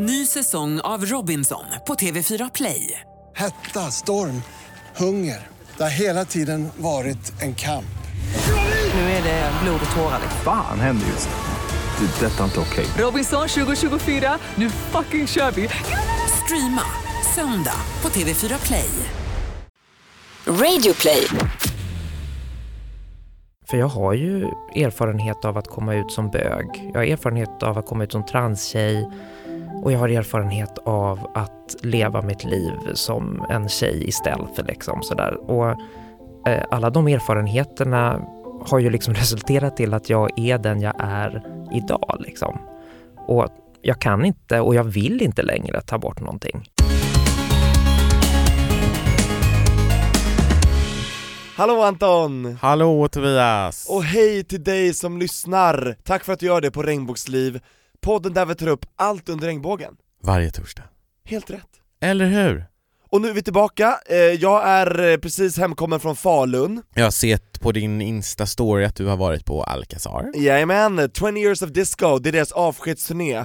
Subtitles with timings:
[0.00, 3.00] Ny säsong av Robinson på TV4 Play.
[3.36, 4.42] Hetta, storm,
[4.96, 5.46] hunger.
[5.76, 7.98] Det har hela tiden varit en kamp.
[8.94, 10.20] Nu är det blod och tårar.
[10.44, 12.06] Fan händer just nu.
[12.06, 12.26] Det.
[12.26, 12.86] är Detta är inte okej.
[12.98, 15.68] Robinson 2024, nu fucking kör vi!
[16.44, 16.82] Streama
[17.34, 18.90] söndag på TV4 Play.
[20.46, 21.26] Radio play.
[23.70, 24.44] För jag har ju
[24.74, 26.90] erfarenhet av att komma ut som bög.
[26.92, 29.08] Jag har erfarenhet av att komma ut som transtjej.
[29.82, 35.02] Och jag har erfarenhet av att leva mitt liv som en tjej i stealth liksom
[35.02, 35.50] sådär.
[35.50, 35.70] Och
[36.48, 38.20] eh, alla de erfarenheterna
[38.66, 42.58] har ju liksom resulterat till att jag är den jag är idag liksom.
[43.16, 43.46] Och
[43.82, 46.68] jag kan inte och jag vill inte längre ta bort någonting.
[51.56, 52.58] Hallå Anton!
[52.60, 53.86] Hallå Tobias!
[53.90, 55.96] Och hej till dig som lyssnar!
[56.04, 57.60] Tack för att du gör det på Regnbågsliv,
[58.00, 59.96] podden där vi tar upp allt under regnbågen.
[60.22, 60.84] Varje torsdag.
[61.24, 61.80] Helt rätt.
[62.00, 62.66] Eller hur?
[63.10, 66.82] Och nu är vi tillbaka, eh, jag är eh, precis hemkommen från Falun.
[66.94, 70.30] Jag har sett på din Insta-story att du har varit på Alcazar.
[70.34, 73.44] Jajamän, 20 years of disco, det är deras avskedsturné.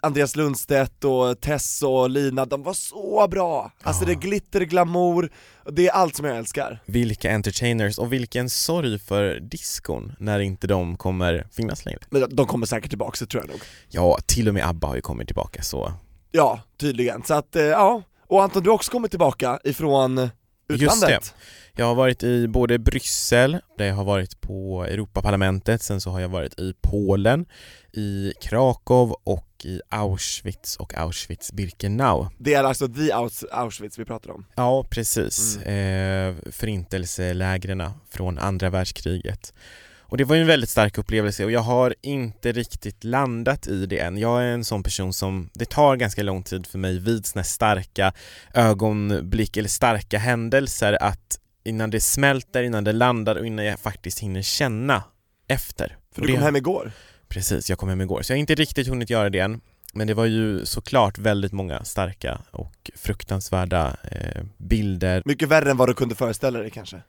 [0.00, 3.72] Andreas Lundstedt och Tess och Lina, de var så bra!
[3.82, 5.30] Alltså det är glitter, glamour,
[5.72, 6.82] det är allt som jag älskar.
[6.86, 12.00] Vilka entertainers och vilken sorg för diskon när inte de kommer finnas längre.
[12.10, 13.60] Men de kommer säkert tillbaka, det tror jag nog.
[13.88, 15.92] Ja, till och med ABBA har ju kommit tillbaka så.
[16.30, 20.30] Ja, tydligen, så att eh, ja, och Anton du har också kommit tillbaka ifrån
[20.68, 21.34] utlandet Just
[21.76, 26.20] Jag har varit i både Bryssel, där jag har varit på Europaparlamentet, sen så har
[26.20, 27.46] jag varit i Polen,
[27.92, 32.28] i Krakow och i Auschwitz och Auschwitz-Birkenau.
[32.38, 35.56] Det är alltså the Aus- Auschwitz vi pratar om Ja, precis.
[35.56, 39.52] Eh, förintelselägren från andra världskriget.
[40.14, 43.86] Och det var ju en väldigt stark upplevelse och jag har inte riktigt landat i
[43.86, 44.18] det än.
[44.18, 47.44] Jag är en sån person som, det tar ganska lång tid för mig vid såna
[47.44, 48.12] starka
[48.54, 54.18] ögonblick eller starka händelser att innan det smälter, innan det landar och innan jag faktiskt
[54.18, 55.02] hinner känna
[55.48, 55.96] efter.
[56.14, 56.92] För du Det- kom hem igår
[57.28, 58.22] Precis, jag kom hem igår.
[58.22, 59.60] Så jag har inte riktigt hunnit göra det än.
[59.92, 65.22] Men det var ju såklart väldigt många starka och fruktansvärda eh, bilder.
[65.24, 67.02] Mycket värre än vad du kunde föreställa dig kanske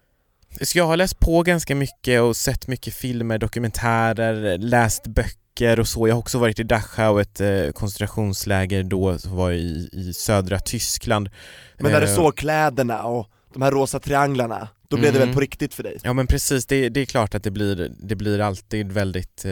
[0.61, 5.87] Så jag har läst på ganska mycket och sett mycket filmer, dokumentärer, läst böcker och
[5.87, 6.07] så.
[6.07, 10.59] Jag har också varit i Dachau, ett eh, koncentrationsläger då som var i, i södra
[10.59, 11.29] Tyskland.
[11.77, 15.27] Men när du Eh, såg kläderna och de här rosa trianglarna, då blev det Mm.
[15.27, 15.97] väl på riktigt för dig?
[16.03, 19.51] Ja men precis, det, det är klart att det blir, det blir alltid väldigt eh,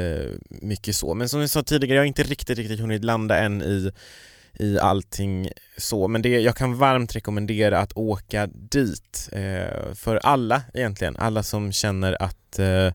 [0.49, 1.13] mycket så.
[1.13, 3.91] Men som jag sa tidigare, jag har inte riktigt, riktigt hunnit landa än i,
[4.59, 6.07] i allting så.
[6.07, 11.15] Men det, jag kan varmt rekommendera att åka dit eh, för alla egentligen.
[11.17, 12.91] Alla som känner att eh,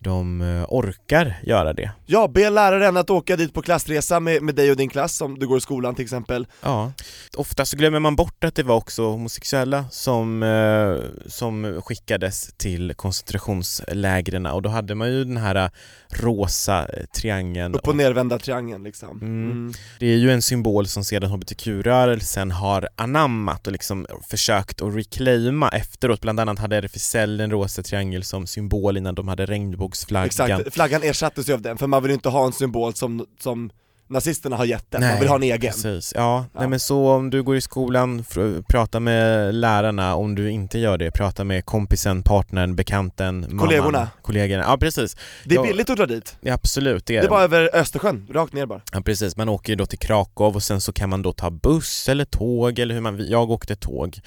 [0.00, 1.90] de eh, orkar göra det.
[2.06, 5.38] Ja, be läraren att åka dit på klassresa med, med dig och din klass om
[5.38, 6.92] du går i skolan till exempel Ja.
[7.36, 10.96] Ofta så glömmer man bort att det var också homosexuella som, eh,
[11.26, 15.70] som skickades till koncentrationslägren och då hade man ju den här
[16.10, 17.74] rosa eh, triangeln.
[17.74, 19.50] Upp och nervända triangeln liksom Mm.
[19.50, 19.72] Mm.
[19.98, 25.68] Det är ju en symbol som sedan hbtq-rörelsen har anammat och liksom försökt att reclaima
[25.68, 26.20] efteråt.
[26.20, 29.46] Bland annat hade RFSL en rosa triangel som symbol innan de hade
[29.90, 30.60] regnbågsflaggan.
[30.60, 33.26] Exakt, flaggan ersattes ju av den, för man vill ju inte ha en symbol som,
[33.40, 33.70] som
[34.08, 36.20] nazisterna har gett den, man vill ha en egen Precis, ja.
[36.54, 36.60] Ja.
[36.60, 38.24] Nej men så om du går i skolan,
[38.68, 44.08] prata med lärarna, om du inte gör det, prata med kompisen, partnern, bekanten, mamman, Kollegorna.
[44.22, 44.62] kollegorna.
[44.62, 47.42] Ja precis, Det är billigt att dra dit, ja, absolut det är det är bara
[47.42, 50.80] över Östersjön, rakt ner bara Ja precis, man åker ju då till Krakow och sen
[50.80, 54.18] så kan man då ta buss eller tåg eller hur man, jag åkte tåg.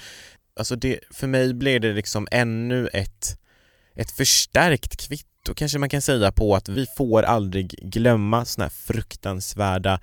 [0.58, 3.38] Alltså det, för mig blev det liksom ännu ett,
[3.94, 8.70] ett förstärkt kvitto kanske man kan säga på att vi får aldrig glömma såna här
[8.70, 10.00] fruktansvärda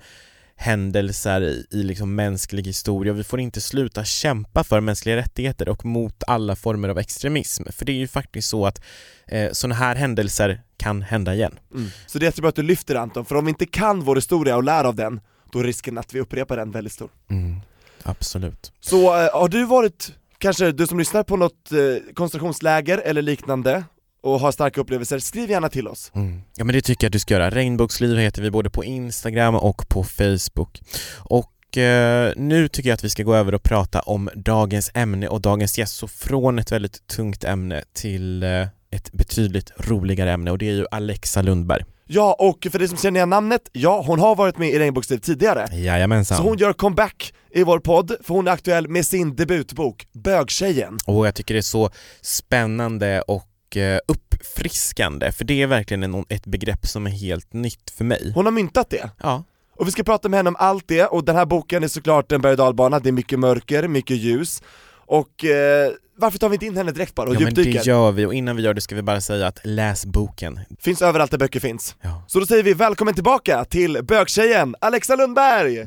[0.56, 3.12] händelser i, i liksom mänsklig historia.
[3.12, 7.64] Vi får inte sluta kämpa för mänskliga rättigheter och mot alla former av extremism.
[7.72, 8.82] För det är ju faktiskt så att
[9.26, 11.58] eh, sådana här händelser kan hända igen.
[11.74, 11.90] mm.
[12.06, 14.56] Så det är jättebra att du lyfter Anton, för om vi inte kan vår historia
[14.56, 15.20] och lär av den,
[15.52, 17.60] då är risken att vi upprepar den väldigt stor Mm,
[18.02, 18.72] absolut.
[18.80, 20.12] Så eh, har du varit,
[20.42, 23.84] kanske du som lyssnar på något eh, koncentrationsläger eller liknande
[24.22, 26.12] och har starka upplevelser, skriv gärna till oss.
[26.14, 26.42] Mm.
[26.56, 27.50] Ja men det tycker jag att du ska göra.
[27.50, 30.80] Regnbågsliv heter vi både på Instagram och på Facebook.
[31.18, 35.28] Och eh, nu tycker jag att vi ska gå över och prata om dagens ämne
[35.28, 35.96] och dagens gäst.
[35.96, 40.74] Så från ett väldigt tungt ämne till eh, ett betydligt roligare ämne och det är
[40.74, 41.84] ju Alexa Lundberg.
[42.14, 45.18] Ja, och för dig som känner igen namnet, ja hon har varit med i Regnbågsliv
[45.18, 45.68] tidigare.
[45.76, 46.36] Jajamensan.
[46.36, 50.98] Så hon gör comeback i vår podd, för hon är aktuell med sin debutbok, Bögtjejen.
[51.06, 56.24] Och jag tycker det är så spännande och eh, uppfriskande för det är verkligen en,
[56.28, 58.32] ett begrepp som är helt nytt för mig.
[58.34, 59.10] Hon har myntat det.
[59.22, 59.44] Ja,
[59.76, 62.32] Och vi ska prata med henne om allt det, och den här boken är såklart
[62.32, 64.62] en berg och dalbana, det är mycket mörker, mycket ljus,
[65.06, 67.78] och eh, varför tar vi inte in henne direkt bara och Ja men djupdyker?
[67.78, 70.60] det gör vi, och innan vi gör det ska vi bara säga att läs boken.
[70.80, 71.96] Finns överallt där böcker finns.
[72.00, 72.24] Ja.
[72.26, 75.86] Så då säger vi välkommen tillbaka till bögtjejen Alexa Lundberg!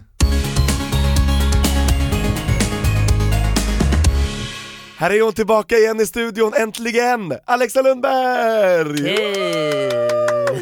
[4.98, 7.34] Här är hon tillbaka igen i studion, äntligen!
[7.46, 9.16] Alexa Lundberg!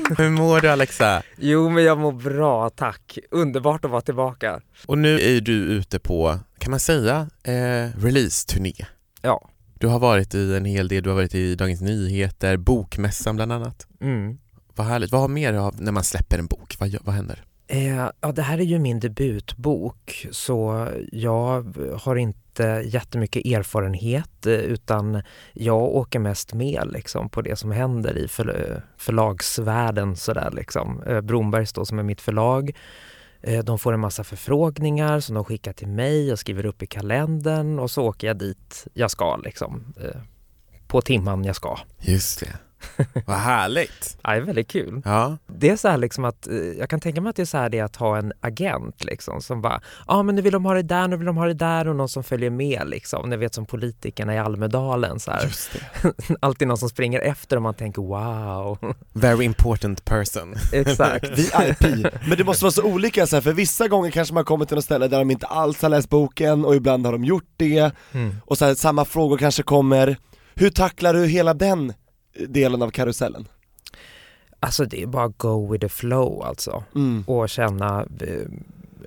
[0.17, 1.23] Hur mår du Alexa?
[1.37, 4.61] Jo men jag mår bra tack, underbart att vara tillbaka.
[4.85, 8.73] Och nu är du ute på, kan man säga, eh, release-turné.
[9.21, 9.49] Ja.
[9.79, 13.51] Du har varit i en hel del, du har varit i Dagens Nyheter, Bokmässan bland
[13.51, 13.87] annat.
[14.01, 14.37] Mm.
[14.75, 16.75] Vad härligt, vad har mer av när man släpper en bok?
[16.79, 17.43] Vad, vad händer?
[17.73, 24.53] Eh, ja, det här är ju min debutbok så jag har inte jättemycket erfarenhet eh,
[24.53, 25.21] utan
[25.53, 30.15] jag åker mest med liksom, på det som händer i förl förlagsvärlden.
[30.15, 31.03] Sådär, liksom.
[31.03, 32.75] eh, Brombergs då, som är mitt förlag.
[33.41, 36.87] Eh, de får en massa förfrågningar som de skickar till mig och skriver upp i
[36.87, 39.35] kalendern och så åker jag dit jag ska.
[39.35, 40.21] Liksom, eh,
[40.87, 41.77] på timman jag ska.
[41.99, 42.57] Just det.
[43.25, 44.17] Vad härligt!
[44.23, 45.01] Ja, det är väldigt kul.
[45.05, 47.45] Ja, Det är så här liksom att, eh, jag kan tänka mig att det är
[47.45, 50.41] så här det är att ha en agent liksom som bara, ja ah, men nu
[50.41, 52.49] vill de ha det där, nu vill de ha det där och någon som följer
[52.49, 53.29] med liksom.
[53.29, 55.43] Ni vet som politikerna i Almedalen så här.
[55.43, 56.13] Just det.
[56.39, 58.93] Alltid någon som springer efter och man tänker wow.
[59.13, 60.55] very important person.
[60.73, 61.39] Exakt.
[61.39, 62.05] VIP.
[62.27, 64.75] Men det måste vara så olika så här, för vissa gånger kanske man kommer till
[64.75, 67.91] något ställe där de inte alls har läst boken och ibland har de gjort det,
[68.11, 68.35] Mm.
[68.45, 70.17] och så här, samma frågor kanske kommer.
[70.55, 71.93] Hur tacklar du hela den
[72.47, 73.47] delen av karusellen?
[74.59, 76.83] Alltså det är bara go with the flow alltså.
[76.95, 77.23] Mm.
[77.27, 78.47] Och känna eh,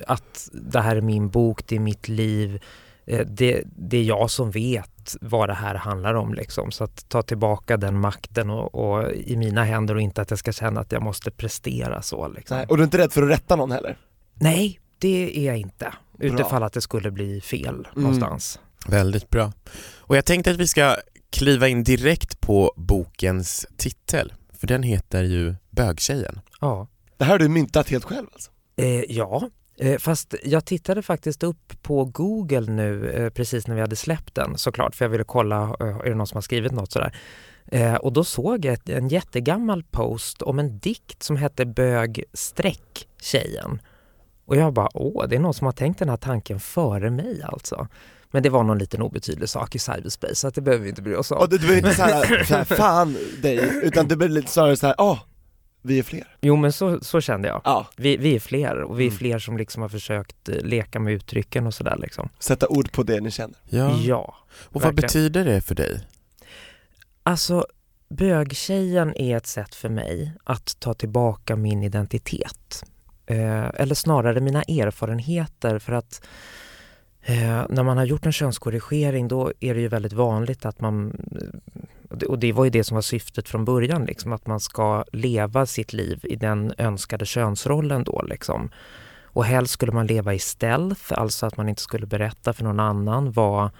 [0.06, 2.62] att det här är min bok, det är mitt liv.
[3.06, 6.70] Eh, det, det är jag som vet vad det här handlar om liksom.
[6.70, 10.38] Så att ta tillbaka den makten och, och i mina händer och inte att jag
[10.38, 12.56] ska känna att jag måste prestera så liksom.
[12.56, 13.98] Nej, och du är inte rädd för att rätta någon heller?
[14.34, 15.92] Nej, det är jag inte.
[16.18, 18.60] Utifall att det skulle bli fel någonstans.
[18.88, 19.52] Väldigt bra.
[19.96, 20.96] Och jag tänkte att vi ska
[21.30, 26.40] kliva in direkt på bokens titel, för den heter ju Bögtjejen.
[26.60, 26.88] Ja.
[27.16, 28.50] Det här har du myntat helt själv alltså?
[28.76, 33.80] Eh, ja, eh, fast jag tittade faktiskt upp på Google nu eh, precis när vi
[33.80, 36.72] hade släppt den såklart, för jag ville kolla, eh, är det någon som har skrivit
[36.72, 37.16] något sådär?
[37.66, 42.24] Eh, och då såg jag ett, en jättegammal post om en dikt som hette Bög
[42.32, 43.80] streck tjejen.
[44.44, 47.42] Och jag bara, åh, det är någon som har tänkt den här tanken före mig
[47.42, 47.88] alltså.
[48.30, 51.02] Men det var någon liten obetydlig sak i cyberspace, så att det behöver vi inte
[51.02, 51.38] bry oss om.
[51.38, 55.18] Och du, är inte såhär, såhär, fan dig, utan du blir lite snarare såhär, ah,
[55.82, 56.36] vi är fler.
[56.40, 57.60] Jo men så, så kände jag.
[57.64, 59.18] Ja, Vi, vi är fler och vi är Mm.
[59.18, 62.28] fler som liksom har försökt eh, leka med uttrycken och sådär liksom.
[62.38, 63.56] sätta ord på det ni känner.
[63.68, 63.98] Ja.
[64.00, 64.34] Ja.
[64.62, 65.06] Och vad verkligen.
[65.06, 66.00] betyder det för dig?
[67.22, 67.66] Alltså,
[68.08, 72.84] bögtjejen är ett sätt för mig att ta tillbaka min identitet.
[73.26, 76.26] Eh, eller snarare mina erfarenheter för att
[77.28, 81.10] eh, när man har gjort en könskorrigering då är det ju väldigt vanligt att man,
[82.10, 84.60] och det- och det var ju det som var syftet från början, liksom, att man
[84.60, 88.70] ska leva sitt liv i den önskade könsrollen då liksom.
[89.24, 92.80] Och helst skulle man leva i stealth, alltså att man inte skulle berätta för någon
[92.80, 93.70] annan vad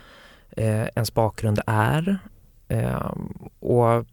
[0.56, 2.18] eh, ens bakgrund är.
[2.68, 3.12] Eh,
[3.60, 4.06] och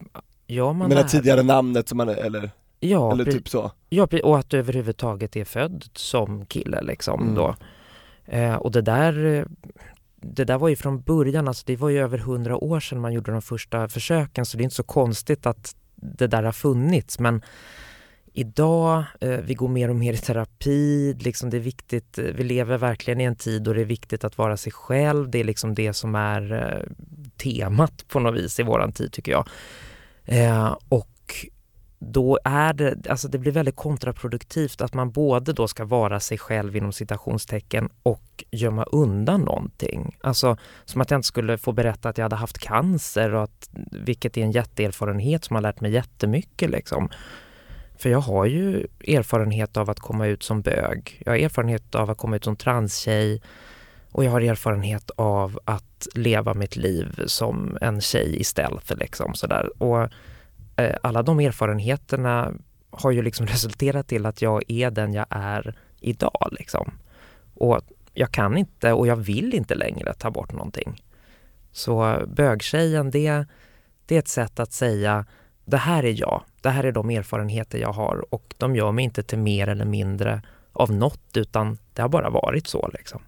[0.48, 3.72] gör man Men det tidigare namnet som man, eller, ja, eller typ så.
[3.90, 7.36] Ja, och att du överhuvudtaget är född som kille liksom Mm.
[7.36, 7.56] då.
[8.26, 9.46] Eh, och det där, eh,
[10.22, 13.14] det där var ju från början, alltså det var ju över hundra år sedan man
[13.14, 17.20] gjorde de första försöken så det är inte så konstigt att det där har funnits
[17.20, 17.42] men
[18.34, 22.44] idag, eh, vi går mer och mer i terapi, liksom det är viktigt, eh, vi
[22.44, 25.44] lever verkligen i en tid då det är viktigt att vara sig själv, det är
[25.44, 26.92] liksom det som är eh,
[27.38, 29.48] temat på något vis i våran tid tycker jag.
[30.26, 31.10] Eh, och
[32.12, 36.38] då är det, alltså det blir väldigt kontraproduktivt att man både då ska vara sig
[36.38, 40.18] själv inom citationstecken och gömma undan någonting.
[40.22, 43.70] Alltså som att jag inte skulle få berätta att jag hade haft cancer och att,
[43.92, 47.10] vilket är en jätteerfarenhet som har lärt mig jättemycket liksom.
[47.98, 51.22] För jag har ju erfarenhet av att komma ut som bög.
[51.26, 53.42] Jag har erfarenhet av att komma ut som transtjej
[54.12, 59.34] och jag har erfarenhet av att leva mitt liv som en tjej istället för liksom
[59.34, 59.84] sådär.
[59.84, 60.10] Och
[61.04, 62.54] alla de erfarenheterna
[62.90, 66.92] har ju liksom resulterat till att jag är den jag är idag liksom.
[67.54, 67.82] Och
[68.14, 71.04] jag kan inte och jag vill inte längre ta bort någonting.
[71.72, 73.46] Så bögtjejen, det,
[74.06, 75.26] det är ett sätt att säga
[75.66, 79.04] det här är jag, det här är de erfarenheter jag har och de gör mig
[79.04, 80.42] inte till mer eller mindre
[80.74, 83.22] av något utan det har bara varit så liksom.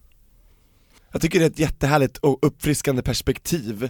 [1.11, 3.89] Jag tycker det är ett jättehärligt och uppfriskande perspektiv.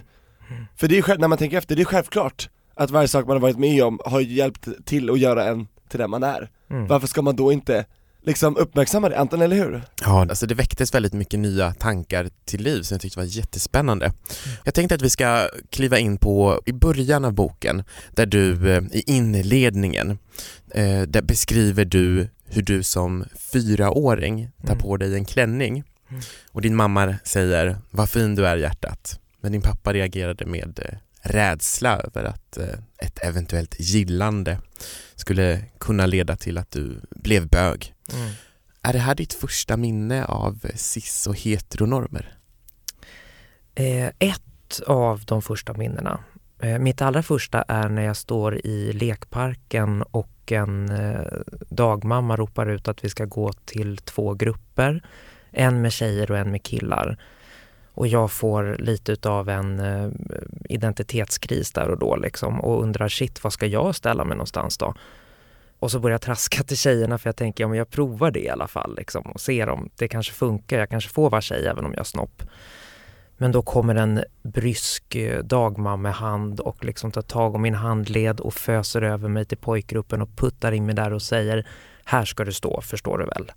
[0.76, 3.40] För det är när man tänker efter, det är självklart att varje sak man har
[3.40, 6.50] varit med om har hjälpt till att göra en till den man är.
[6.70, 6.86] Mm.
[6.86, 7.84] Varför ska man då inte
[8.22, 9.82] liksom uppmärksamma det, Anton, eller hur?
[10.02, 14.12] Ja, alltså det väcktes väldigt mycket nya tankar till liv som jag tyckte var jättespännande.
[14.64, 18.82] Jag tänkte att vi ska kliva in på i början av boken där du eh,
[18.92, 20.18] i inledningen
[20.74, 24.78] eh, där beskriver du hur du som fyraåring tar Mm.
[24.78, 26.22] på dig en klänning Mm.
[26.52, 29.20] och din mamma säger vad fin du är hjärtat.
[29.40, 34.58] Men din pappa reagerade med eh, rädsla över att eh, ett eventuellt gillande
[35.14, 37.94] skulle kunna leda till att du blev bög.
[38.12, 38.30] Mm.
[38.82, 42.38] Är det här ditt första minne av cis och heteronormer?
[43.74, 46.20] Eh, ett av de första minnena.
[46.62, 51.20] Eh, mitt allra första är när jag står i lekparken och en eh,
[51.68, 55.02] dagmamma ropar ut att vi ska gå till två grupper.
[55.50, 57.18] En med tjejer och en med killar.
[57.96, 60.10] Och jag får lite utav en eh,
[60.68, 64.94] identitetskris där och då liksom och undrar shit, vad ska jag ställa mig någonstans då?
[65.78, 68.40] Och så börjar jag traska till tjejerna för jag tänker, ja men jag provar det
[68.40, 70.78] i alla fall liksom och ser om det kanske funkar.
[70.78, 72.42] Jag kanske får vara tjej även om jag har snopp.
[73.36, 78.40] Men då kommer en brysk eh, dagmammehand hand och liksom tar tag om min handled
[78.40, 81.66] och föser över mig till pojkgruppen och puttar in mig där och säger
[82.04, 83.52] här ska du stå, förstår du väl?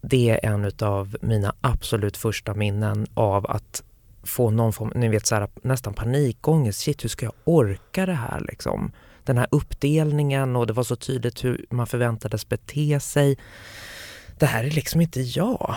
[0.00, 3.82] Det är en av mina absolut första minnen av att
[4.22, 6.80] få någon form, ni vet så här, nästan panikångest.
[6.80, 8.92] Shit, hur ska jag orka det här liksom?
[9.24, 13.38] Den här uppdelningen och det var så tydligt hur man förväntades bete sig.
[14.38, 15.74] Det här är liksom inte jag.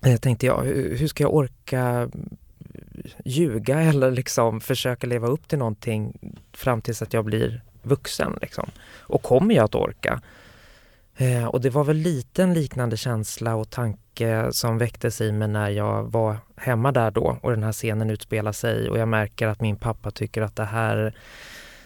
[0.00, 2.10] Jag tänkte jag, hur ska jag orka
[3.24, 6.18] ljuga eller liksom försöka leva upp till någonting
[6.52, 8.70] fram tills att jag blir vuxen liksom?
[9.00, 10.20] Och kommer jag att orka?
[11.16, 15.48] Eh, och det var väl lite en liknande känsla och tanke som väcktes i mig
[15.48, 19.46] när jag var hemma där då och den här scenen utspelar sig och jag märker
[19.46, 21.14] att min pappa tycker att det här,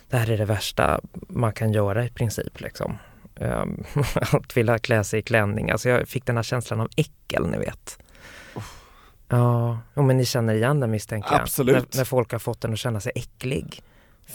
[0.09, 2.61] det här är det värsta man kan göra i princip.
[2.61, 2.99] Liksom.
[3.41, 5.71] Ehm, Att vilja klä sig i klänning.
[5.71, 7.99] Alltså jag fick den här känslan av äckel, ni vet.
[9.29, 11.41] Ja, men ni känner igen den misstänker jag.
[11.41, 11.95] Absolut.
[11.95, 13.83] När, när folk har fått en att känna sig äcklig.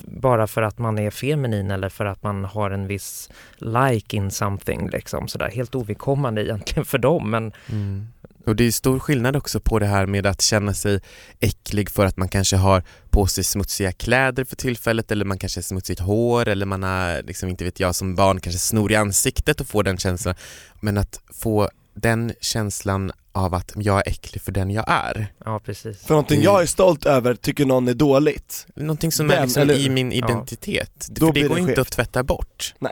[0.01, 4.31] Bara för att man är feminin eller för att man har en viss like in
[4.31, 5.49] something liksom sådär.
[5.49, 8.07] Helt ovidkommande egentligen för dem men Mm.
[8.45, 11.01] Och det är stor skillnad också på det här med att känna sig
[11.39, 15.57] äcklig för att man kanske har på sig smutsiga kläder för tillfället eller man kanske
[15.57, 18.95] har smutsigt hår eller man har, liksom inte vet jag, som barn kanske snor i
[18.95, 20.35] ansiktet och får den känslan.
[20.81, 25.33] Men att få den känslan av att jag är äcklig för den jag är.
[25.45, 26.01] ja precis.
[26.01, 29.61] För någonting jag är stolt över tycker någon är dåligt, Någonting som Den, är liksom
[29.61, 30.17] eller- i min Ja.
[30.17, 31.07] identitet.
[31.09, 32.75] Då för blir det går det inte att tvätta bort.
[32.79, 32.89] Ja,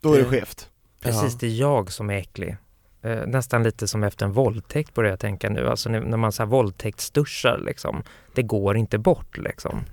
[0.00, 0.68] då är det Det- skevt.
[1.00, 1.38] precis, Ja.
[1.40, 2.56] det är jag som är äcklig.
[3.02, 5.68] Eh, nästan lite som efter en våldtäkt börjar jag tänka nu.
[5.68, 8.02] Alltså när när man så här våldtäktsduschar liksom.
[8.34, 9.84] Det går inte bort liksom.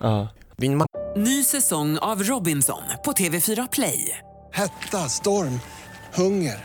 [0.00, 0.28] Ja.
[0.56, 0.82] Din
[1.16, 4.18] Ny säsong av Robinson på TV4 Play.
[4.52, 5.60] Hetta, storm,
[6.14, 6.64] hunger.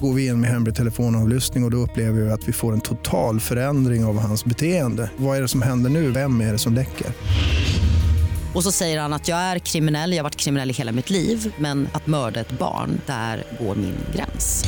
[0.00, 2.80] Går vi in med hemlig telefonavlyssning och, och då upplever vi att vi får en
[2.80, 5.10] total förändring av hans beteende.
[5.16, 6.10] Vad är det som händer nu?
[6.10, 7.06] Vem är det som läcker?
[8.54, 11.10] Och så säger han att jag är kriminell, jag har varit kriminell i hela mitt
[11.10, 14.64] liv men att mörda ett barn, där går min gräns.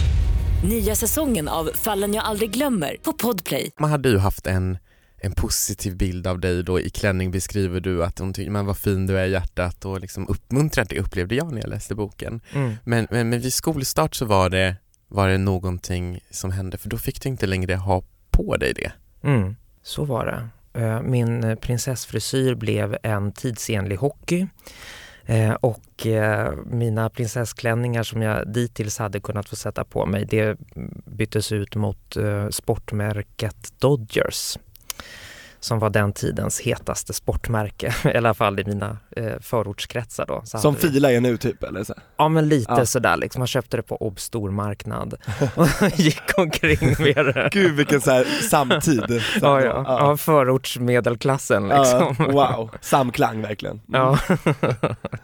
[0.64, 3.70] Nya säsongen av Fallen jag aldrig glömmer på Podplay.
[3.78, 4.78] hade ju haft en,
[5.20, 8.76] en positiv bild av dig då i klänning beskriver du att hon tycker man vad
[8.76, 12.40] fin du är i hjärtat och liksom uppmuntrar det upplevde jag när jag läste boken.
[12.52, 12.74] Mm.
[12.84, 14.76] Men, men, men vid skolstart så var det,
[15.08, 18.92] var det någonting som hände för då fick du inte längre ha på dig det.
[19.22, 20.48] Mm, så var det.
[20.80, 24.46] Eh, min prinsessfrisyr blev en tidsenlig hockey
[25.24, 30.58] eh, och eh, mina prinsessklänningar som jag dittills hade kunnat få sätta på mig det
[31.04, 32.16] byttes ut mot
[32.50, 34.58] sportmärket Dodgers
[35.60, 40.42] som var den tidens hetaste sportmärke, i alla fall i mina eh, förortskretsar då.
[40.44, 41.94] Så Som Fila är nu typ eller så?
[42.16, 42.86] Ja men lite Ja.
[42.86, 45.14] sådär liksom, man köpte det på Obs stormarknad
[45.54, 47.48] och gick omkring med det.
[47.52, 49.22] Gud vilken så här samtid.
[49.40, 49.84] Ja, ja.
[49.86, 52.32] ja förortsmedelklassen Ja, liksom.
[52.32, 53.80] wow, samklang verkligen.
[53.94, 54.00] Mm.
[54.00, 54.18] Ja,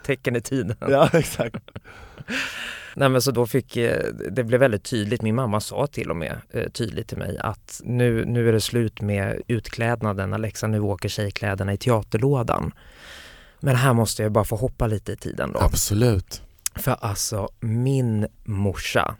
[0.06, 0.76] tecken i tiden.
[0.88, 1.56] Ja, exakt.
[2.96, 6.16] Nej men så då fick, eh, det blev väldigt tydligt, min mamma sa till och
[6.16, 10.80] med eh, tydligt till mig att nu, nu är det slut med utklädnaden Alexa, nu
[10.80, 12.72] åker tjejkläderna i teaterlådan.
[13.60, 15.60] Men här måste jag bara få hoppa lite i tiden då.
[15.60, 16.42] Absolut.
[16.74, 19.16] För alltså min morsa,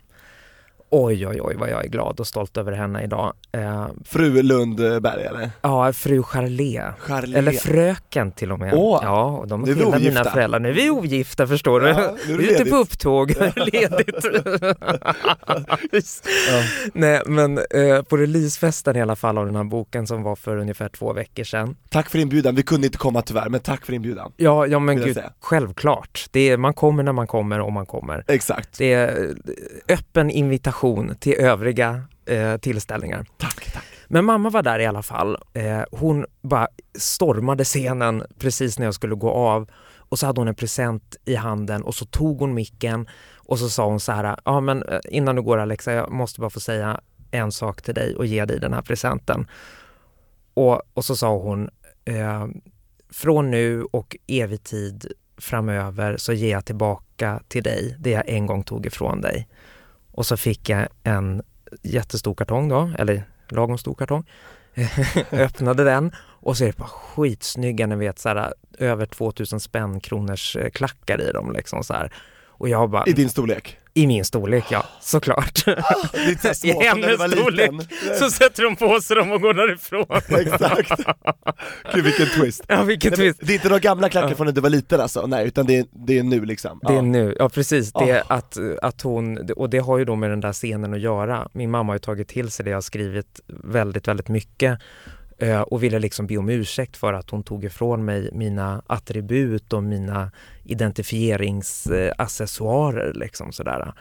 [1.03, 3.33] oj oj oj vad jag är glad och stolt över henne idag.
[3.51, 5.49] Eh, Fru Lundberg eller?
[5.61, 6.83] ja, fru Charlé.
[6.99, 7.37] Charlé.
[7.37, 8.73] Eller fröken till och med.
[8.73, 10.31] Åh, ja, och de är nu är vi skilda mina ogifta.
[10.31, 10.59] föräldrar.
[10.59, 11.87] Nu är vi ogifta förstår du.
[11.87, 14.25] Ja, nu är vi är ute på upptåg, ledigt.
[16.93, 20.57] Nej men eh, på releasefesten i alla fall av den här boken som var för
[20.57, 21.75] ungefär två veckor sedan.
[21.89, 24.31] Tack för inbjudan, vi kunde inte komma tyvärr, men tack för inbjudan.
[24.37, 26.25] Ja, ja men gud, självklart.
[26.31, 28.23] Det är, man kommer när man kommer och man kommer.
[28.27, 28.77] Exakt.
[28.77, 30.84] Det är eh, öppen invitation
[31.19, 33.25] till övriga eh, tillställningar.
[33.37, 33.83] Tack, tack.
[34.07, 35.37] Men mamma var där i alla fall.
[35.53, 36.67] Eh, hon bara
[36.99, 39.69] stormade scenen precis när jag skulle gå av
[40.09, 43.69] och så hade hon en present i handen och så tog hon micken och så
[43.69, 46.59] sa hon så här, ja men eh, innan du går Alexa, jag måste bara få
[46.59, 47.01] säga
[47.31, 49.47] en sak till dig och ge dig den här presenten.
[50.53, 51.69] Och, och så sa hon,
[52.05, 52.47] eh,
[53.09, 58.45] från nu och evig tid framöver så ger jag tillbaka till dig det jag en
[58.45, 59.47] gång tog ifrån dig.
[60.15, 61.43] Och så fick jag en
[61.83, 64.23] jättestor kartong då, eller lagom stor kartong.
[65.31, 69.99] Öppnade den och så är det bara skitsnygga, ni vet så här, över 2000 spänn
[69.99, 72.13] kronors eh, klackar i dem liksom så här.
[72.47, 73.77] Och jag bara, I din storlek?
[73.97, 75.57] I min storlek ja, såklart.
[76.55, 77.71] Så I hennes storlek
[78.19, 80.05] så sätter de på sig dem och går därifrån.
[80.39, 81.01] Exakt.
[81.93, 82.63] Gud vilken twist.
[82.67, 83.39] Ja, vilken Nej, twist.
[83.43, 84.35] Det är inte några gamla klackar Ja.
[84.35, 86.79] från när du var liten alltså, nej utan det är, det är nu liksom.
[86.81, 87.01] Det är Ja.
[87.01, 87.93] nu, ja precis.
[87.93, 88.33] Det är Ah.
[88.35, 91.47] att, att hon, och det har ju då med den där scenen att göra.
[91.53, 94.79] Min mamma har ju tagit till sig det jag har skrivit väldigt, väldigt mycket
[95.67, 99.83] och ville liksom be om ursäkt för att hon tog ifrån mig mina attribut och
[99.83, 100.31] mina
[100.63, 103.93] identifieringsaccessoarer liksom sådär.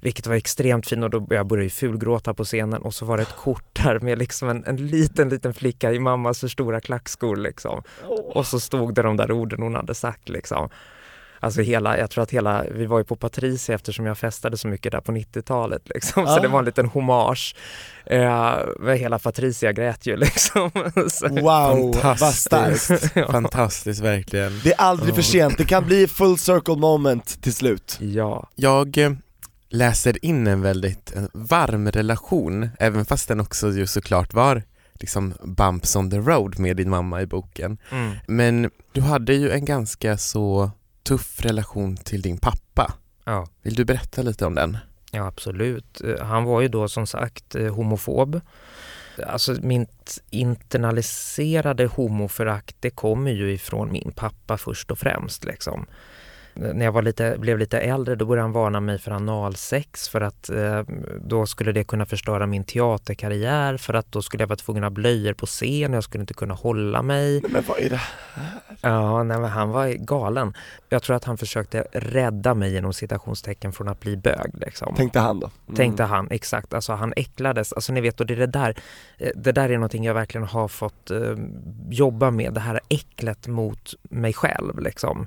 [0.00, 3.16] Vilket var extremt fint och då jag började ju fulgråta på scenen och så var
[3.16, 6.80] det ett kort där med liksom en, en liten, liten flicka i mammas för stora
[6.80, 7.82] klackskor liksom.
[8.34, 10.68] Och så stod det de där orden hon hade sagt liksom.
[11.40, 14.68] Alltså hela, jag tror att hela, vi var ju på Patricia eftersom jag festade så
[14.68, 16.26] mycket där på 90-talet liksom.
[16.26, 16.40] Så Ah.
[16.40, 17.54] det var en liten hommage.
[18.06, 18.58] Eh,
[18.96, 20.70] hela Patricia grät ju liksom.
[21.10, 23.12] Så- Wow, vad starkt.
[23.14, 23.32] Ja.
[23.32, 24.60] Fantastiskt verkligen.
[24.64, 27.96] Det är aldrig för sent, det kan bli full circle moment till slut.
[28.00, 29.12] Ja, Jag eh,
[29.68, 34.62] läser in en väldigt eh, varm relation, även fast den också ju såklart var
[34.94, 37.78] liksom bumps on the road med din mamma i boken.
[37.90, 38.12] mm.
[38.26, 40.70] Men du hade ju en ganska så
[41.02, 42.94] tuff relation till din pappa.
[43.24, 43.46] ja.
[43.62, 44.78] Vill du berätta lite om den?
[45.12, 46.00] Ja, absolut.
[46.00, 48.40] Eh, Han var ju då som sagt eh, homofob.
[49.26, 55.44] Alltså mitt internaliserade homoförakt det kommer ju ifrån min pappa först och främst.
[55.44, 55.86] Liksom.
[56.60, 60.20] När jag var lite, blev lite äldre då började han varna mig för analsex för
[60.20, 60.82] att eh,
[61.24, 64.90] då skulle det kunna förstöra min teaterkarriär för att då skulle jag vara tvungen att
[64.90, 67.42] ha blöjor på scen och jag skulle inte kunna hålla mig.
[67.48, 68.00] Men vad är det?
[68.80, 70.54] Ja, nej, han var galen.
[70.88, 74.50] Jag tror att han försökte rädda mig genom citationstecken från att bli bög.
[74.54, 74.94] Liksom.
[74.94, 75.50] Tänkte han då?
[75.66, 75.76] Mm.
[75.76, 76.74] Tänkte han, exakt.
[76.74, 77.72] Alltså han äcklades.
[77.72, 78.74] Alltså ni vet, och det, är det där,
[79.18, 81.18] eh, det där är någonting jag verkligen har fått eh,
[81.90, 82.54] jobba med.
[82.54, 85.26] Det här äcklet mot mig själv liksom.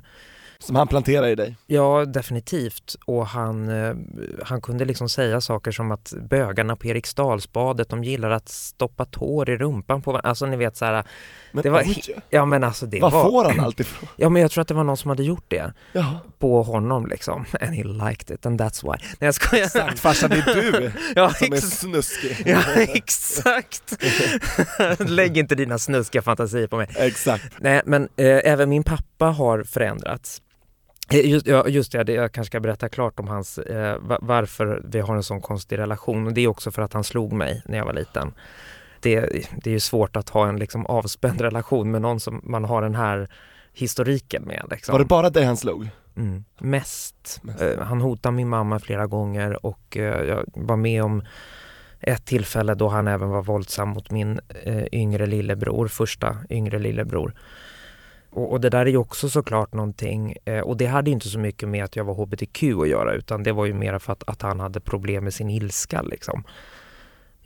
[0.66, 1.56] Som han planterar i dig?
[1.66, 2.96] Ja, definitivt.
[3.06, 3.94] Och han, eh,
[4.44, 9.50] han kunde liksom säga saker som att bögarna på Eriksdalsbadet, de gillar att stoppa tår
[9.50, 10.16] i rumpan på.
[10.18, 11.04] Alltså ni vet så här,
[11.52, 11.84] Men, det var,
[12.30, 13.24] ja men alltså det var var...
[13.24, 14.08] får han allt ifrån?
[14.16, 17.06] Ja men jag tror att det var någon som hade gjort det Ja, på honom
[17.06, 17.44] liksom.
[17.60, 18.98] And he liked it and that's why.
[19.00, 19.64] Nej jag skojar.
[19.64, 22.42] exakt farsan, det är du Ja, som är snuskig.
[22.46, 23.96] ja exakt.
[24.98, 26.88] Lägg inte dina snuskiga fantasier på mig.
[26.96, 27.44] Exakt.
[27.58, 30.40] Nej men eh, även min pappa har förändrats.
[31.10, 34.18] Eh, Just, ja, just det, det, jag kanske ska berätta klart om hans, eh, va-
[34.22, 36.26] varför vi har en sån konstig relation.
[36.26, 38.34] Och det är också för att han slog mig när jag var liten.
[39.00, 39.20] Det,
[39.62, 42.82] det är ju svårt att ha en liksom, avspänd relation med någon som man har
[42.82, 43.28] den här
[43.72, 44.66] historiken med.
[44.70, 44.92] Liksom.
[44.92, 45.88] Var det bara dig han slog?
[46.16, 47.40] Mm, mest.
[47.42, 47.62] Mest.
[47.62, 51.22] Eh, han hotade min mamma flera gånger och eh, jag var med om
[52.00, 57.34] ett tillfälle då han även var våldsam mot min eh, yngre lillebror, första yngre lillebror.
[58.34, 61.38] Och, och det där är ju också såklart någonting, eh, och det hade inte så
[61.38, 64.22] mycket med att jag var hbtq att göra utan det var ju mer för att,
[64.26, 66.44] att han hade problem med sin ilska liksom.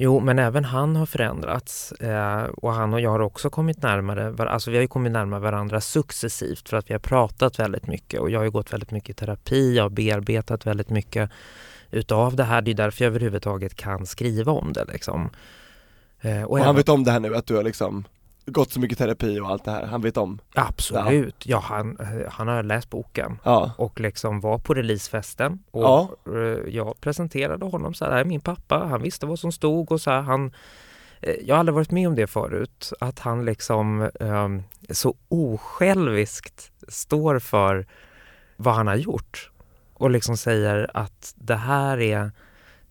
[0.01, 4.48] Jo, men även han har förändrats eh, och han och jag har också kommit närmare,
[4.51, 8.20] alltså vi har ju kommit närmare varandra successivt för att vi har pratat väldigt mycket
[8.20, 11.31] och jag har ju gått väldigt mycket i terapi, jag har bearbetat väldigt mycket
[11.90, 12.62] utav det här.
[12.62, 15.31] Det är därför jag överhuvudtaget kan skriva om det liksom.
[16.20, 18.05] Eh, Och även- han vet om det här nu, att du har liksom
[18.50, 20.38] gått så mycket terapi och allt det här, han vet om?
[20.54, 25.82] Absolut, ja, han, eh, han har läst boken Ja, och liksom var på releasefesten och
[25.82, 26.08] Ja.
[26.26, 29.52] eh, jag presenterade honom så här, "Det här är min pappa, han visste vad som
[29.52, 30.52] stod och så här, han
[31.20, 36.70] eh, jag har aldrig varit med om det förut, att han liksom ehm, så osjälviskt
[36.88, 37.87] står för
[38.56, 39.50] vad han har gjort
[39.94, 42.30] och liksom säger att det här är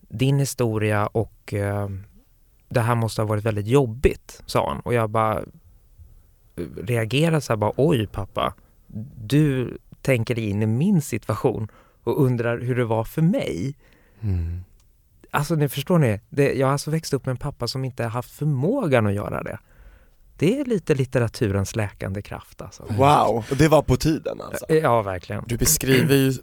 [0.08, 1.88] din historia och eh,
[2.68, 4.80] det här måste ha varit väldigt jobbigt, sa han.
[4.80, 5.38] Och jag bara
[6.56, 8.54] eh, reagerade så här bara, oj pappa,
[9.16, 11.68] du tänker dig in i min situation
[12.04, 13.76] och undrar hur det var för mig.
[14.20, 14.64] Mm.
[15.30, 18.02] Alltså ni förstår ni, det, jag har alltså växt upp med en pappa som inte
[18.02, 19.58] har haft förmågan att göra det.
[20.38, 22.84] Det är lite litteraturens läkande kraft alltså.
[22.90, 24.64] Wow, och det var på tiden alltså?
[24.68, 25.44] Ja, verkligen.
[25.46, 26.34] Du beskriver ju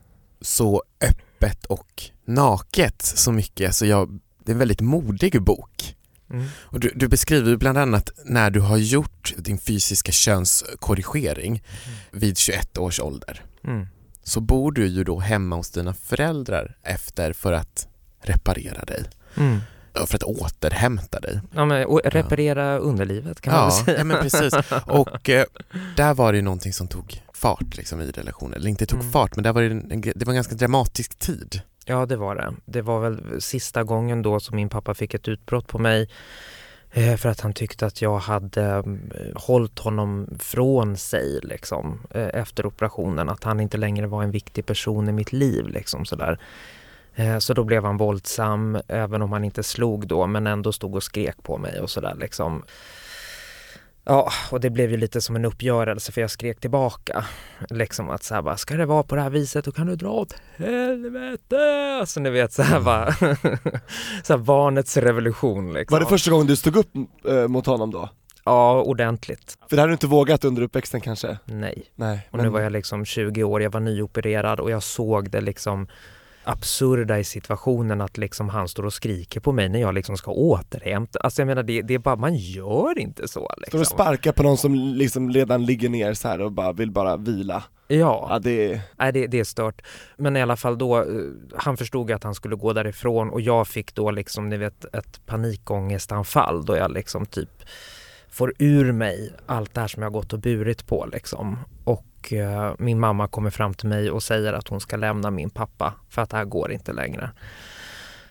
[0.42, 5.96] så öppet och naket så mycket, så jag, det är en väldigt modig bok.
[6.30, 6.46] Mm.
[6.60, 11.64] Och du, du beskriver bland annat när du har gjort din fysiska könskorrigering
[12.12, 13.46] vid 21 års ålder.
[13.64, 13.88] Mm.
[14.24, 17.88] Så bor du ju då hemma hos dina föräldrar efter för att
[18.22, 19.04] reparera dig.
[19.38, 19.60] Mm.
[19.94, 21.40] Ja, För att återhämta dig.
[21.56, 23.98] Ja, men, reparera underlivet kan man väl Ja, säga.
[23.98, 24.54] ja men precis.
[24.86, 25.46] Och eh,
[25.96, 28.54] där var det någonting som tog fart liksom, i relationen.
[28.54, 29.12] Eller inte tog Mm.
[29.12, 31.62] fart, men där var det, en, det var en ganska dramatisk tid.
[31.86, 32.54] Ja, det var det.
[32.66, 36.10] Det var väl sista gången då som min pappa fick ett utbrott på mig
[36.92, 42.30] eh, för att han tyckte att jag hade mm, hållit honom från sig liksom, eh,
[42.34, 43.30] efter operationen.
[43.30, 45.68] Att han inte längre var en viktig person i mitt liv.
[45.68, 46.40] Liksom, sådär.
[47.16, 50.96] Eh, så då blev han våldsam, även om han inte slog då, men ändå stod
[50.96, 52.64] och skrek på mig och sådär liksom.
[54.06, 57.26] Ja, och det blev ju lite som en uppgörelse för jag skrek tillbaka.
[57.70, 59.96] Liksom att så här bara, ska det vara på det här viset då kan du
[59.96, 61.58] dra åt helvete!
[62.00, 63.12] Alltså ni vet så här bara,
[64.24, 65.96] så här barnets revolution liksom.
[65.96, 66.90] Var det första gången du stod upp
[67.28, 68.10] eh, mot honom då?
[68.44, 69.58] Ja, ordentligt.
[69.70, 71.38] För det hade du inte vågat under uppväxten kanske?
[71.46, 71.84] Nej.
[71.96, 75.42] Nej, Och nu var jag liksom 20 år, jag var nyopererad och jag såg det
[75.42, 75.88] liksom
[76.46, 80.32] absurda i situationen att liksom han står och skriker på mig när jag liksom ska
[80.32, 81.20] återhämta.
[81.20, 83.80] Alltså jag menar det, det är bara, man gör inte så Står liksom.
[83.80, 87.18] och sparkar på någon som liksom redan ligger ner så här och bara vill bara
[87.18, 88.28] vila Ja.
[88.30, 89.82] Ja det är, Nej, det, det är stört.
[90.18, 91.06] Men i alla fall då, eh,
[91.56, 95.26] han förstod att han skulle gå därifrån och jag fick då liksom, ni vet, ett
[95.26, 97.50] panikångestanfall då jag liksom typ
[98.30, 101.58] får ur mig allt det här som jag gått och burit på liksom.
[101.84, 105.50] Och eh, min mamma kommer fram till mig och säger att hon ska lämna min
[105.50, 107.30] pappa för att det här går inte längre.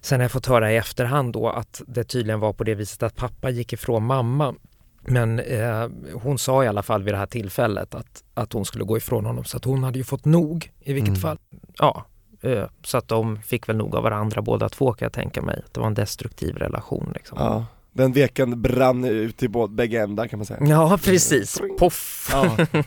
[0.01, 3.03] Sen har jag fått höra i efterhand då att det tydligen var på det viset
[3.03, 4.55] att pappa gick ifrån mamma.
[5.07, 8.85] Men eh, hon sa i alla fall vid det här tillfället att, att hon skulle
[8.85, 11.21] gå ifrån honom så att hon hade ju fått nog i vilket Mm.
[11.21, 11.39] fall.
[11.79, 12.05] Ja,
[12.43, 15.63] eh, så att de fick väl nog av varandra båda två kan jag tänka mig.
[15.73, 17.39] Det var en destruktiv relation liksom.
[17.41, 21.61] ja Den veken brann ut i bägge ändar kan man säga Ja, precis.
[21.79, 22.29] Poff!
[22.33, 22.57] Ja.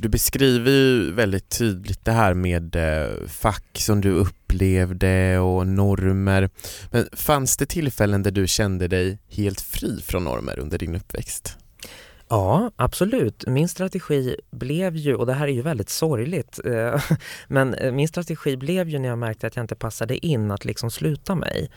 [0.00, 6.50] Du beskriver ju väldigt tydligt det här med eh, fack som du upplevde och normer.
[6.90, 11.56] Men fanns det tillfällen där du kände dig helt fri från normer under din uppväxt?
[12.28, 13.46] Ja, absolut.
[13.46, 17.02] Min strategi blev ju, och det här är ju väldigt sorgligt, eh,
[17.48, 20.64] men eh, min strategi blev ju när jag märkte att jag inte passade in att
[20.64, 21.70] liksom sluta mig.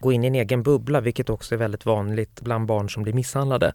[0.00, 3.12] Gå in i en egen bubbla, vilket också är väldigt vanligt bland barn som blir
[3.12, 3.72] misshandlade.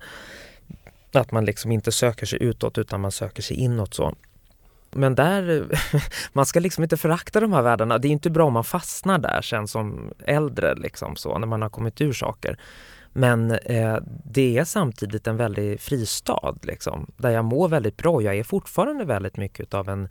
[1.14, 4.16] Att man liksom inte söker sig utåt utan man söker sig inåt så.
[4.92, 5.68] Men där,
[6.34, 7.98] man ska liksom inte förakta de här världarna.
[7.98, 11.62] Det är inte bra om man fastnar där sen som äldre liksom så, när man
[11.62, 12.60] har kommit ur saker.
[13.14, 18.22] Men eh, det är samtidigt en väldig fristad liksom, där jag mår väldigt bra.
[18.22, 20.10] Jag är fortfarande väldigt mycket av en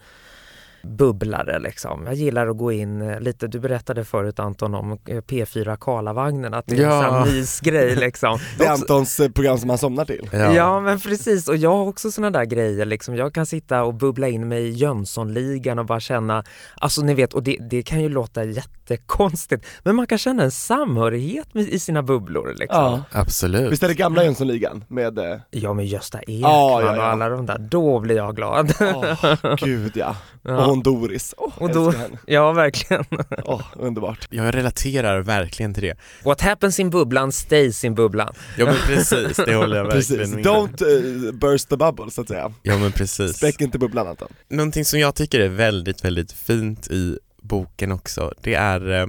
[0.83, 2.03] bubblare liksom.
[2.07, 6.65] Jag gillar att gå in lite, du berättade förut Anton om eh, P4 Karlavagnen, att
[6.67, 7.05] det är Ja.
[7.21, 8.39] en sån mysgrej liksom.
[8.59, 10.81] Det är Antons eh, program som han somnar till Ja.
[10.81, 13.17] men precis och jag har också såna där grejer liksom.
[13.17, 16.45] Jag kan sitta och bubbla in mig i Jönssonligan och bara känna,
[16.77, 20.51] alltså ni vet, och det, det kan ju låta jättekonstigt, men man kan känna en
[20.51, 22.83] samhörighet med, i sina bubblor liksom.
[22.83, 23.03] Ja.
[23.13, 23.73] Absolut.
[23.73, 27.03] Visst är det gamla Jönssonligan med, eh, Ja med Gösta Ekman Ja, ja, ja.
[27.03, 28.73] och alla de där, då blir jag glad.
[28.81, 30.70] åh gud ja, Ja.
[30.71, 33.05] Och hon Doris, åh Och då- henne, Ja verkligen.
[33.45, 34.29] åh underbart.
[34.31, 35.97] Jag relaterar verkligen till det.
[36.25, 38.35] What happens in bubblan stays in bubblan.
[38.59, 42.21] Ja men precis, det håller jag Precis, verkligen med don't eh, burst the bubble så
[42.21, 42.53] att säga.
[42.63, 43.37] Ja men precis.
[43.37, 44.29] Spräck inte bubblan Anton.
[44.49, 49.07] Någonting som jag tycker är väldigt, väldigt fint i boken också, det är eh,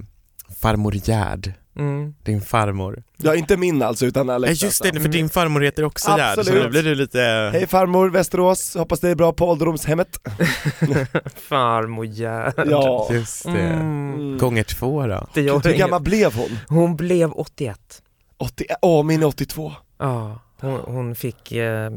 [0.61, 2.13] farmor Gerd, Mm.
[2.23, 3.03] din farmor.
[3.17, 6.45] Ja inte min alltså utan Ja Alex just det, för din farmor heter också Gerd,
[6.45, 7.19] så nu blir du lite...
[7.53, 10.19] Hej farmor Västerås, hoppas det är bra på ålderdomshemmet
[11.35, 12.53] Farmor Gerd.
[12.67, 13.49] Ja, Just det.
[13.59, 14.37] Mm.
[14.37, 15.27] Gånger två då.
[15.33, 16.57] Det gör hur gammal blev hon?
[16.67, 18.01] Hon blev 81.
[18.37, 21.89] 80, åh min är 82 Ja, hon, hon fick eh,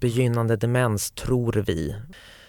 [0.00, 1.94] begynnande demens tror vi.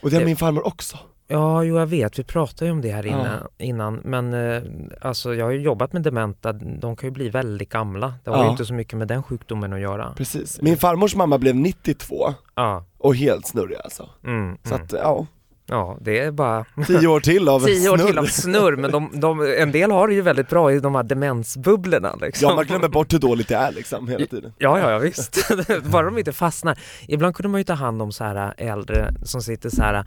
[0.02, 0.98] Och det är Det- min farmor också
[1.32, 3.12] Ja, jo jag vet, vi pratade ju om det här Ja.
[3.12, 3.96] innan, innan.
[4.04, 4.62] men eh,
[5.02, 8.14] alltså jag har ju jobbat med dementa, de kan ju bli väldigt gamla.
[8.24, 8.44] Det har Ja.
[8.46, 10.14] ju inte så mycket med den sjukdomen att göra.
[10.18, 14.86] Precis, min farmors mamma blev 92 Ja, och helt snurrig alltså mm, Så mm.
[14.86, 15.26] att, ja,
[15.66, 18.08] Ja, det är bara Tio år till av tio år snurr.
[18.08, 20.96] till av snurr, men de, de, en del har det ju väldigt bra i de
[20.96, 22.50] här demensbubblorna liksom.
[22.50, 24.54] Ja man glömmer bort hur dåligt det är liksom hela tiden.
[24.58, 25.50] Ja, ja, ja visst.
[25.92, 26.80] Bara de inte fastnar.
[27.08, 30.06] Ibland kunde man ju ta hand om så här äldre som sitter så här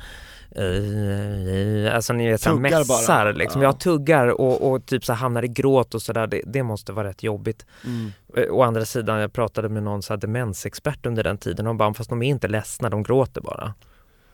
[1.95, 2.99] Alltså ni vet Tuggar bara.
[2.99, 3.69] mässar liksom, Ja.
[3.69, 7.09] jag tuggar och, och typ så hamnar i gråt och sådär, det, det måste vara
[7.09, 7.67] rätt jobbigt.
[7.85, 8.13] Mm.
[8.37, 11.75] Eh, Å andra sidan, jag pratade med någon så här demensexpert under den tiden och
[11.77, 13.75] bara, fast de är inte ledsna, de gråter bara.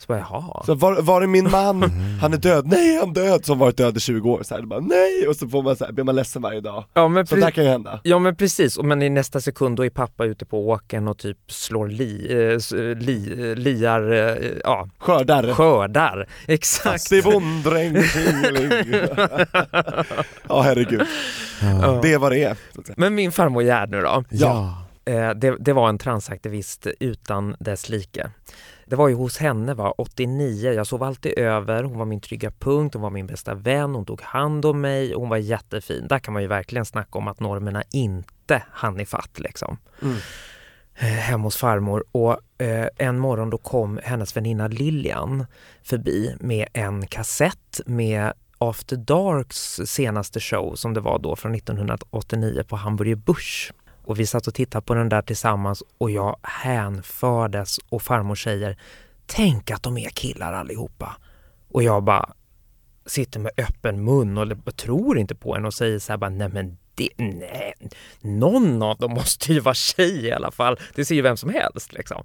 [0.00, 0.62] Så bara, jaha.
[0.66, 1.82] Så var, var är min man?
[2.20, 3.44] Han är död, nej han är död!
[3.44, 5.28] Som varit död i 20 år, så här, bara, nej!
[5.28, 6.84] Och så får man så här, blir man ledsen varje dag.
[6.94, 8.00] Ja men, Så där kan ju hända.
[8.04, 11.18] ja men precis, och men i nästa sekund då är pappa ute på åken och
[11.18, 15.52] typ slår li, eh, s- li, eh, liar, eh, ja, Skördar.
[15.54, 16.26] skördar.
[16.48, 16.92] Exakt.
[16.92, 17.12] Fast
[17.96, 18.70] i tjingeling.
[20.48, 21.02] Ja herregud,
[21.62, 21.98] Ja.
[22.02, 22.56] det är vad det är.
[22.96, 24.24] Men min farmor Gerd nu då?
[24.30, 24.76] Ja.
[25.04, 28.30] Eh, det, det var en transaktivist utan dess like.
[28.90, 32.50] Det var ju hos henne va, 89, jag sov alltid över, hon var min trygga
[32.50, 36.06] punkt, hon var min bästa vän, hon tog hand om mig och hon var jättefin.
[36.08, 39.78] Där kan man ju verkligen snacka om att normerna inte hann ifatt liksom.
[40.02, 40.16] Mm.
[40.94, 45.46] Eh, hemma hos farmor och eh, en morgon då kom hennes väninna Lilian
[45.82, 52.62] förbi med en kassett med After Darks senaste show som det var då från 1989
[52.68, 53.72] på Hamburger Busch.
[54.10, 58.78] Och vi satt och tittade på den där tillsammans och jag hänfördes och farmor säger
[59.26, 61.16] Tänk att de är killar allihopa.
[61.68, 62.32] Och jag bara
[63.06, 66.48] sitter med öppen mun och tror inte på henne och säger så här bara nej
[66.48, 67.74] men det, nej,
[68.20, 70.78] någon av dem måste ju vara tjej i alla fall.
[70.94, 72.24] Det ser ju vem som helst liksom.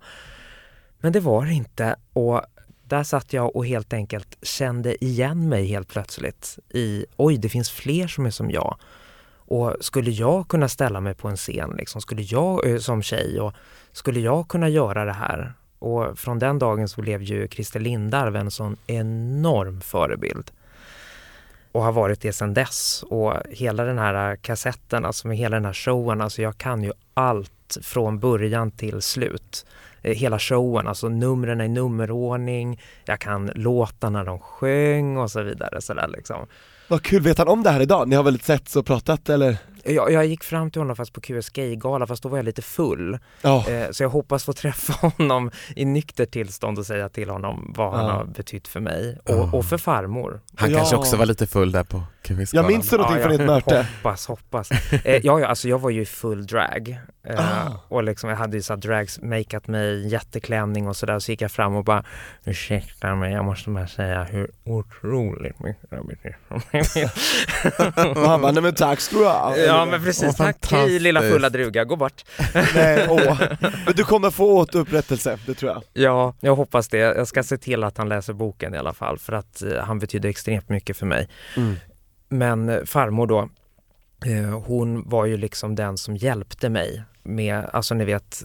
[1.00, 2.42] Men det var det inte och
[2.84, 7.72] där satt jag och helt enkelt kände igen mig helt plötsligt i oj, det finns
[7.72, 8.78] fler som är som jag.
[9.48, 13.54] Och skulle jag kunna ställa mig på en scen, liksom, skulle jag som tjej och
[13.92, 15.54] skulle jag kunna göra det här?
[15.80, 20.52] Och från den dagen så blev ju Christer Lindarw en sån enorm förebild.
[21.72, 23.04] Och har varit det sedan dess.
[23.04, 26.84] Och hela den här äh, kassetten, alltså med hela den här showen, alltså jag kan
[26.84, 29.66] ju allt från början till slut.
[30.02, 35.82] Eh, hela showen, alltså numren i nummerordning, jag kan låtarna de sjöng och så vidare.
[35.82, 36.48] Så där, liksom.
[36.88, 38.08] Vad kul, vet han om det här idag?
[38.08, 39.58] Ni har väl setts och pratat eller?
[39.88, 42.62] Jag, jag gick fram till honom fast på QS Gay-gala fast då var jag lite
[42.62, 43.20] full.
[43.42, 47.74] Ja, Eh, så jag hoppas få träffa honom i nykter tillstånd och säga till honom
[47.78, 50.42] vad han har betytt för mig och, och för farmor.
[50.56, 50.78] Han Ja.
[50.78, 53.88] kanske också var lite full där på qs jag minns du någonting från ert möte?
[54.04, 54.72] Hoppas, hoppas.
[55.06, 56.90] Eh, ja, ja, alltså jag var ju i full drag.
[57.28, 57.36] Eh,
[57.68, 57.72] Ah.
[57.88, 61.20] Och liksom jag hade ju så här drags, makeat mig, en jätteklänning och sådär.
[61.20, 62.04] Så gick jag fram och bara
[62.46, 68.42] Ursäkta mig, jag måste bara säga hur otroligt mycket det betyder för mig." Och han
[68.42, 69.56] bara, nej men tack ska du ha.
[69.80, 72.24] Ja men precis, tack hej lilla fulla druga, gå bort.
[72.76, 73.42] Nej, åh.
[73.60, 75.84] Men du kommer få återupprättelse, det tror jag.
[75.94, 76.98] Ja, jag hoppas det.
[76.98, 80.00] Jag ska se till att han läser boken i alla fall för att eh, han
[80.00, 81.30] betyder extremt mycket för mig.
[81.58, 81.76] Mm.
[82.30, 83.50] Men eh, farmor då,
[84.26, 88.44] eh, hon var ju liksom den som hjälpte mig med, alltså ni vet,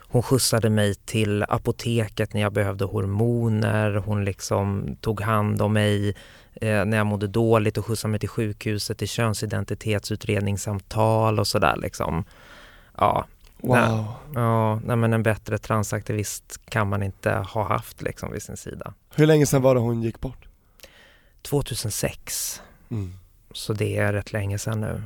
[0.00, 6.14] hon skjutsade mig till apoteket när jag behövde hormoner, hon liksom tog hand om mig
[6.60, 12.24] eh, när jag mådde dåligt och skjutsade mig till sjukhuset till könsidentitetsutredningssamtal och sådär liksom.
[12.98, 13.24] Ja,
[13.56, 14.06] Wow.
[14.34, 18.94] ja, nej men en bättre transaktivist kan man inte ha haft liksom vid sin sida.
[19.14, 20.48] Hur länge sedan var det hon gick bort?
[21.42, 23.12] 2006 Mm.
[23.52, 25.02] Så det är rätt länge sedan nu.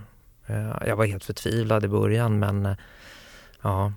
[0.47, 2.77] Eh, Jag var helt förtvivlad i början men eh,
[3.63, 3.93] ja,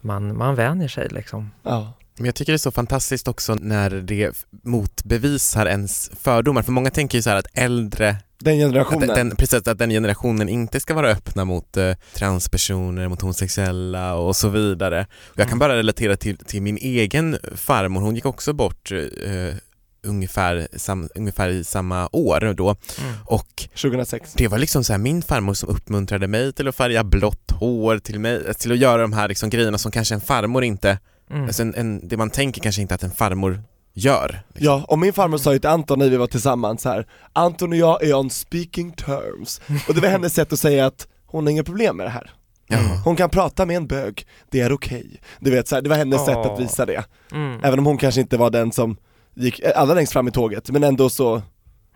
[0.00, 1.50] man, man vänjer sig liksom.
[1.62, 1.92] Ja.
[2.16, 6.90] Men jag tycker det är så fantastiskt också när det motbevisar ens fördomar, för många
[6.90, 9.08] tänker ju så här att äldre, Den att generationen.
[9.08, 14.36] den, precis, att den generationen inte ska vara öppna mot eh, transpersoner, mot homosexuella och
[14.36, 15.06] så vidare.
[15.26, 19.56] Och jag kan bara relatera till, till min egen farmor, hon gick också bort eh,
[20.04, 22.76] ungefär, sam, ungefär i samma år då
[23.24, 24.32] och 2006.
[24.32, 27.98] det var liksom så här min farmor som uppmuntrade mig till att färga blått hår,
[27.98, 30.98] till, mig, till att göra de här liksom grejerna som kanske en farmor inte,
[31.30, 31.44] Mm.
[31.44, 33.62] alltså en, en, det man tänker kanske inte att en farmor
[33.94, 34.42] gör.
[34.48, 34.64] Liksom.
[34.66, 37.06] Ja, och min farmor sa ju till Anton när vi var tillsammans så här.
[37.32, 39.60] Anton och jag är on speaking terms.
[39.88, 42.30] Och det var hennes sätt att säga att hon har inga problem med det här.
[42.68, 42.78] Ja.
[43.04, 45.20] Hon kan prata med en bög, det är okej.
[45.40, 46.26] Du vet, så här, det var hennes Ja.
[46.26, 47.04] sätt att visa det.
[47.32, 47.60] Mm.
[47.64, 48.96] Även om hon kanske inte var den som
[49.34, 51.42] gick allra längst fram i tåget, men ändå så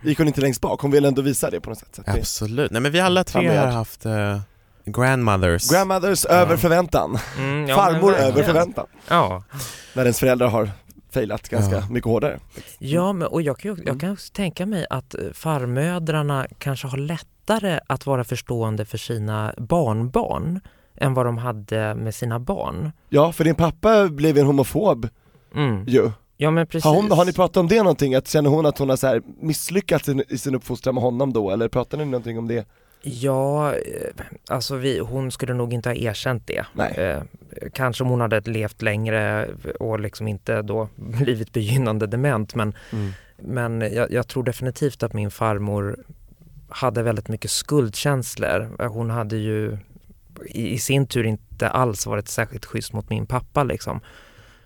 [0.02, 1.88] gick hon inte längst bak, hon ville ändå visa det på något sätt.
[1.94, 4.40] Så att det, Absolut, nej men vi alla tre har haft eh,
[4.92, 5.70] grandmothers.
[5.70, 8.86] grandmothers över förväntan, Mm, ja, farmor men över förväntan.
[9.08, 9.42] Ja,
[9.94, 10.70] När ens föräldrar har
[11.10, 11.82] failat ganska Ja.
[11.90, 12.38] mycket hårdare.
[12.78, 16.86] ja men, och jag kan, ju- jag kan också tänka mig att eh, farmödrarna kanske
[16.88, 20.60] har lättare att vara förstående för sina barnbarn
[20.96, 22.92] än vad de hade med sina barn.
[23.08, 25.08] Ja, för din pappa blev en homofob
[25.54, 25.84] Mm.
[25.86, 26.84] ju, Ja men precis.
[26.84, 28.14] Har, hon, har ni pratat om det någonting?
[28.14, 31.32] Att känner hon att hon har så här misslyckats i, i sin uppfostran med honom
[31.32, 32.66] då, eller pratar ni någonting om det?
[33.02, 36.64] Ja, eh, alltså vi, hon skulle nog inte ha erkänt det.
[36.96, 37.22] Eh,
[37.72, 39.48] kanske om hon hade levt längre
[39.80, 43.12] och liksom inte då blivit begynnande dement men, Mm.
[43.36, 45.96] men jag, jag tror definitivt att min farmor
[46.68, 48.76] hade väldigt mycket skuldkänslor.
[48.80, 49.78] Eh, Hon hade ju
[50.46, 54.00] i, i sin tur inte alls varit särskilt schysst mot min pappa liksom.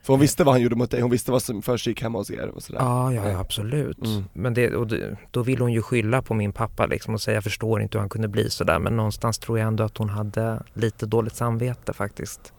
[0.02, 2.30] För hon visste vad han gjorde mot dig, hon visste vad som försiggick hemma hos
[2.30, 4.04] er och sådär Ja, ja, ja absolut.
[4.06, 4.24] Mm.
[4.32, 7.34] Men det, och det, då vill hon ju skylla på min pappa liksom och säga
[7.34, 10.08] jag förstår inte hur han kunde bli sådär men någonstans tror jag ändå att hon
[10.08, 12.52] hade lite dåligt samvete faktiskt.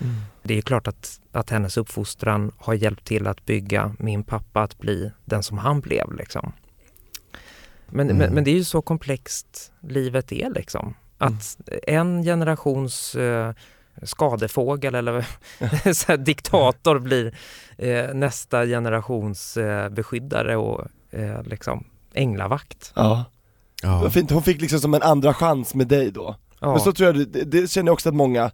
[0.00, 0.14] Mm.
[0.42, 4.62] Det är ju klart att, att hennes uppfostran har hjälpt till att bygga min pappa
[4.62, 6.52] att bli den som han blev liksom.
[7.88, 8.16] Men, Mm.
[8.18, 10.94] men, men det är ju så komplext livet är liksom.
[11.18, 13.54] Att en generations eh,
[14.02, 15.26] skadefågel eller
[15.94, 17.34] så här, diktator blir
[17.78, 22.92] eh, nästa generations eh, beskyddare och eh, liksom änglavakt.
[22.96, 23.24] Ja,
[23.82, 24.00] Ja.
[24.02, 24.30] Vad fint.
[24.30, 26.70] hon fick liksom som en andra chans med dig då Ja.
[26.70, 28.50] Men så tror jag, det, det känner jag också att många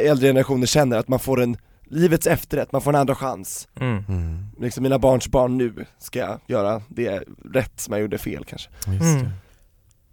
[0.00, 4.04] äldre generationer känner, att man får en livets efterrätt, man får en andra chans Mm.
[4.08, 4.46] Mm.
[4.60, 7.22] Liksom mina barns barn nu ska jag göra det
[7.54, 9.18] rätt som jag gjorde fel kanske Just Mm.
[9.22, 9.30] det.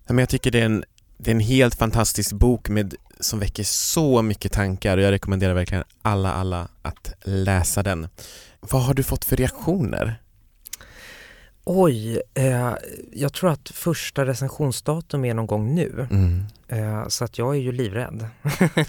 [0.07, 0.83] Ja, men jag tycker det är, en,
[1.19, 5.53] det är en helt fantastisk bok med, som väcker så mycket tankar och jag rekommenderar
[5.53, 8.07] verkligen alla, alla att läsa den.
[8.59, 10.21] Vad har du fått för reaktioner?
[11.63, 12.73] Oj, eh,
[13.13, 16.07] jag tror att första recensionsdatum är någon gång nu.
[16.11, 16.43] Mm.
[16.67, 18.27] Eh, så att jag är ju livrädd.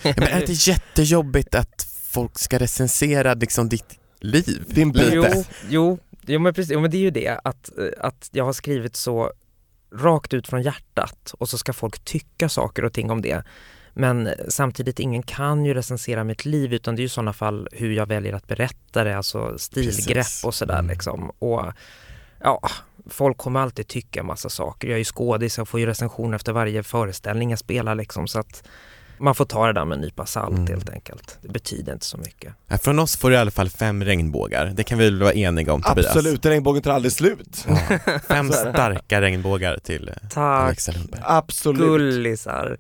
[0.02, 4.64] Ja, men är det jättejobbigt att folk ska recensera liksom ditt liv?
[4.66, 4.94] Din.
[5.12, 5.24] Jo,
[5.68, 8.52] jo, jo, men precis, jo men det är ju det att, eh, att jag har
[8.52, 9.32] skrivit så
[9.92, 13.44] rakt ut från hjärtat och så ska folk tycka saker och ting om det.
[13.94, 17.68] Men samtidigt, ingen kan ju recensera mitt liv utan det är ju i sådana fall
[17.72, 20.44] hur jag väljer att berätta det, alltså stilgrepp Precis.
[20.44, 20.90] och sådär Mm.
[20.90, 21.30] liksom.
[21.38, 21.72] Och
[22.40, 22.60] ja,
[23.06, 24.88] folk kommer alltid tycka massa saker.
[24.88, 28.38] Jag är ju skådis, jag får ju recension efter varje föreställning jag spelar liksom så
[28.38, 28.62] att
[29.20, 30.66] man får ta det där med en nypa salt Mm.
[30.66, 31.38] helt enkelt.
[31.42, 32.52] Det betyder inte så mycket.
[32.68, 35.32] Ja, från oss får du i alla fall fem regnbågar, det kan vi väl vara
[35.34, 36.06] eniga om Tobias?
[36.06, 37.98] Absolut, regnbågen tar aldrig slut Ja.
[38.28, 41.20] Fem starka regnbågar till eh, Tack Lundberg.
[41.24, 42.78] Absolut gullisar!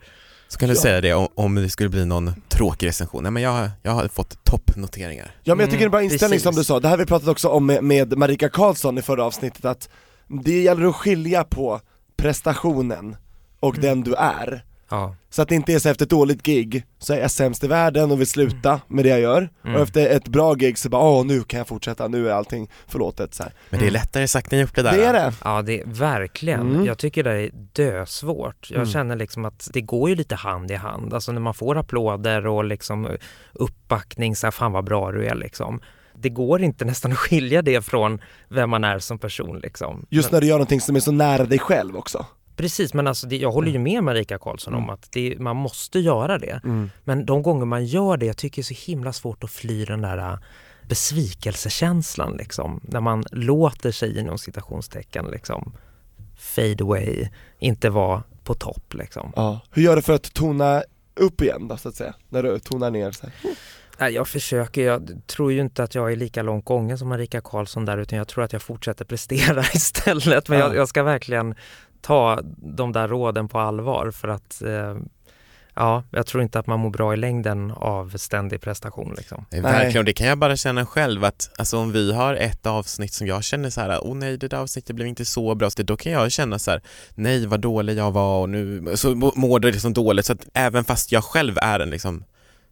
[0.48, 0.80] Så kan du Ja.
[0.80, 3.22] säga det om, om det skulle bli någon tråkig recension.
[3.22, 5.30] Nej men jag, har- jag har fått toppnoteringar.
[5.42, 6.42] Ja men jag tycker det är en bra Mm, inställning precis.
[6.44, 9.02] som du sa, det här har vi pratat också om med, med Marika Karlsson i
[9.02, 9.88] förra avsnittet att
[10.44, 11.80] det gäller att skilja på
[12.16, 13.16] prestationen
[13.60, 13.86] och Mm.
[13.86, 14.64] den du är.
[14.90, 15.14] Ja.
[15.30, 17.66] Så att det inte är så efter ett dåligt gig så är jag sämst i
[17.66, 19.76] världen och vill sluta med det jag gör, Mm.
[19.76, 22.70] och efter ett bra gig så bara åh nu kan jag fortsätta, nu är allting
[22.86, 23.52] förlåtet så här.
[23.70, 24.00] Men det är Mm.
[24.00, 24.92] lättare sagt än gjort det där.
[24.96, 25.32] Det är det!
[25.44, 26.60] Ja, det är verkligen.
[26.60, 26.84] Mm.
[26.84, 28.66] Jag tycker det är dösvårt.
[28.70, 28.88] Jag Mm.
[28.92, 31.14] känner liksom att det går ju lite hand i hand.
[31.14, 33.08] Alltså när man får applåder och liksom
[33.52, 35.80] uppbackning, så här, fan vad bra du är liksom.
[36.22, 40.06] Det går inte nästan att skilja det från vem man är som person liksom.
[40.10, 42.26] Just när du gör någonting som är så nära dig själv också.
[42.60, 44.90] Precis, men alltså det, jag håller ju med Marika Karlsson om Mm.
[44.94, 46.60] att det, man måste göra det.
[47.04, 49.84] Men de gånger man gör det, jag tycker det är så himla svårt att fly
[49.84, 50.38] den där äh,
[50.88, 52.80] besvikelsekänslan liksom.
[52.82, 55.72] När man låter sig inom citationstecken liksom
[56.38, 59.32] fade away, inte vara på topp liksom.
[59.36, 59.60] Ja.
[59.70, 60.82] Hur gör du för att tona
[61.14, 62.14] upp igen då så att säga?
[62.28, 63.54] När du tonar ner så här.
[63.98, 67.40] Nej, jag försöker, jag tror ju inte att jag är lika långt gången som Marika
[67.40, 70.48] Karlsson där utan jag tror att jag fortsätter prestera istället.
[70.48, 70.66] Men Ja.
[70.66, 71.54] jag, jag ska verkligen
[72.00, 74.96] ta de där råden på allvar för att eh,
[75.74, 79.46] ja, jag tror inte att man mår bra i längden av ständig prestation liksom.
[79.50, 83.12] Verkligen, och det kan jag bara känna själv att alltså om vi har ett avsnitt
[83.12, 85.82] som jag känner så här, åh nej det där avsnittet blev inte så bra, så
[85.82, 86.82] då kan jag känna så här,
[87.14, 90.26] nej vad dålig jag var och nu så må- mår det liksom dåligt.
[90.26, 92.24] Så att även fast jag själv är en liksom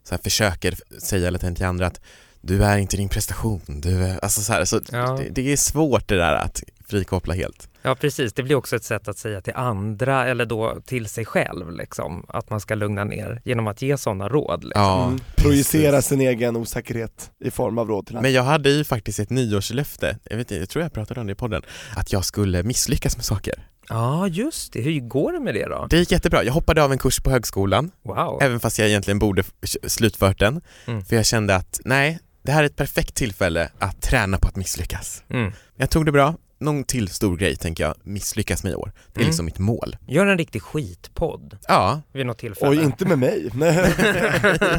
[0.04, 2.00] så här, försöker säga lite till andra att
[2.40, 5.16] du är inte din prestation, du är, alltså så här, så Ja.
[5.18, 7.68] det, det är svårt det där att frikoppla helt.
[7.82, 11.24] Ja precis, det blir också ett sätt att säga till andra eller då till sig
[11.24, 14.64] själv liksom att man ska lugna ner genom att ge sådana råd.
[14.64, 14.82] Liksom.
[14.82, 15.20] Ja, Mm.
[15.36, 18.22] Projicera sin egen osäkerhet i form av råd till andra.
[18.22, 21.26] Men jag hade ju faktiskt ett nyårslöfte, jag, vet, inte, jag tror jag pratade om
[21.26, 21.62] det i podden,
[21.96, 23.54] att jag skulle misslyckas med saker.
[23.88, 25.86] Ja just det, hur går det med det då?
[25.90, 28.38] Det gick jättebra, jag hoppade av en kurs på högskolan Wow.
[28.42, 29.42] Även fast jag egentligen borde
[29.86, 30.60] slutfört den.
[30.86, 31.04] Mm.
[31.04, 32.18] För jag kände att nej,
[32.48, 35.22] det här är ett perfekt tillfälle att träna på att misslyckas.
[35.30, 35.52] Mm.
[35.76, 36.34] Jag tog det bra.
[36.60, 38.92] Någon till stor grej tänker jag misslyckas med i år.
[39.12, 39.26] Det är Mm.
[39.28, 39.96] liksom mitt mål.
[40.06, 42.70] Gör en riktig skitpodd Ja, vid något tillfälle.
[42.70, 43.50] Oj, inte med mig.
[43.54, 43.94] Nej.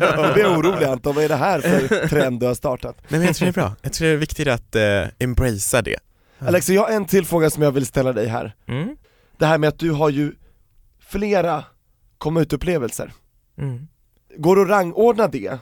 [0.01, 2.97] Jag blir orolig Anton, vad är det här för trend du har startat?
[3.07, 3.75] nej men jag tror det är bra.
[3.81, 5.97] Jag tror det är viktigt att uh, embracea det.
[6.39, 8.55] Alexa, jag har en till fråga som jag vill ställa dig här.
[8.67, 8.95] Mm.
[9.37, 10.31] Det här med att du har ju
[10.99, 11.63] flera
[12.17, 13.13] komma ut-upplevelser.
[13.57, 13.87] Mm.
[14.37, 15.57] Går det att rangordna det?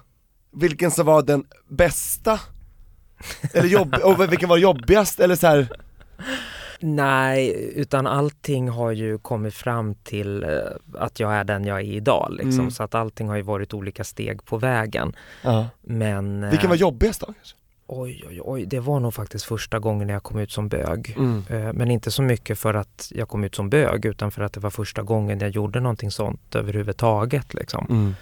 [0.51, 2.39] Vilken som var den bästa
[3.53, 5.67] Eller jobb, och vilken var jobbigast eller så här?
[6.79, 10.49] Nej, utan allting har ju kommit fram till eh,
[10.93, 12.59] att jag är den jag är idag liksom.
[12.59, 12.71] Mm.
[12.71, 15.13] Så att allting har ju varit olika steg på vägen.
[15.41, 15.67] Ja.
[15.81, 16.43] Men...
[16.43, 17.33] eh, Vilken var jobbigast då?
[17.89, 21.15] Oj, oj, oj, det var nog faktiskt första gången jag kom ut som bög.
[21.17, 21.43] Mm.
[21.49, 24.53] Eh, Men inte så mycket för att jag kom ut som bög utan för att
[24.53, 27.53] det var första gången jag gjorde någonting sånt överhuvudtaget.
[27.53, 27.85] Liksom.
[27.89, 28.15] Mm.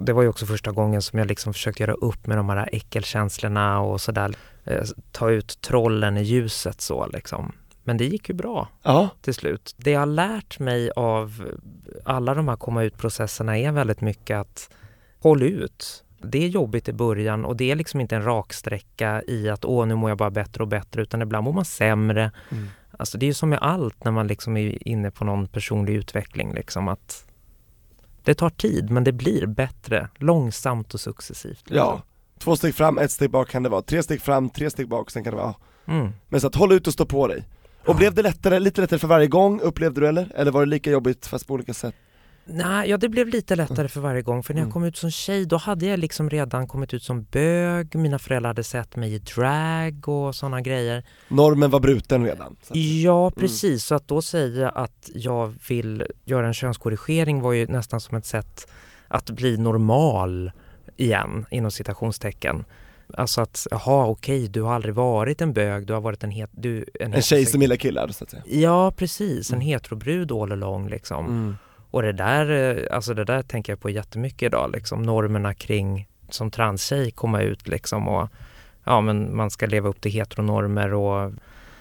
[0.00, 2.68] Det var ju också första gången som jag liksom försökte göra upp med de här
[2.72, 4.34] äckelkänslorna och sådär.
[4.64, 7.52] Eh, Ta ut trollen i ljuset så liksom.
[7.84, 9.08] Men det gick ju bra Ja.
[9.20, 9.74] till slut.
[9.76, 11.50] Det jag har lärt mig av
[12.04, 14.70] alla de här komma ut-processerna är väldigt mycket att
[15.20, 16.04] håll ut.
[16.24, 19.86] Det är jobbigt i början och det är liksom inte en raksträcka i att åh
[19.86, 22.30] nu mår jag bara bättre och bättre utan ibland mår man sämre.
[22.50, 22.66] Mm.
[22.98, 25.94] Alltså det är ju som med allt när man liksom är inne på någon personlig
[25.94, 27.26] utveckling liksom att
[28.24, 31.60] det tar tid men det blir bättre långsamt och successivt.
[31.60, 31.76] liksom.
[31.76, 32.02] Ja.
[32.38, 33.82] Två steg fram, ett steg bak kan det vara.
[33.82, 35.54] Tre steg fram, tre steg bak, sen kan det vara
[35.86, 36.12] Mm.
[36.28, 37.44] Men så att håll ut och stå på dig.
[37.86, 40.32] Och blev det lättare, lite lättare för varje gång, upplevde du eller?
[40.34, 41.94] Eller var det lika jobbigt fast på olika sätt?
[42.44, 44.72] Nej, ja det blev lite lättare för varje gång för när jag Mm.
[44.72, 48.48] kom ut som tjej då hade jag liksom redan kommit ut som bög, mina föräldrar
[48.50, 51.04] hade sett mig i drag och sådana grejer.
[51.28, 52.56] Normen var bruten redan.
[53.02, 58.00] Ja precis, så att då säga att jag vill göra en könskorrigering var ju nästan
[58.00, 58.66] som ett sätt
[59.08, 60.52] att bli normal
[60.96, 62.64] igen, inom citationstecken.
[63.16, 66.50] Alltså att, jaha okej, du har aldrig varit en bög, du har varit en, het,
[66.52, 68.42] du, en tjej som gillar killar så att säga.
[68.46, 71.26] Ja precis, en heterobrud all along liksom.
[71.26, 71.56] Mm.
[71.92, 76.08] Och det där, eh, alltså det där tänker jag på jättemycket idag, liksom normerna kring
[76.28, 78.28] som transtjej komma ut liksom och
[78.84, 81.32] ja men man ska leva upp till heteronormer och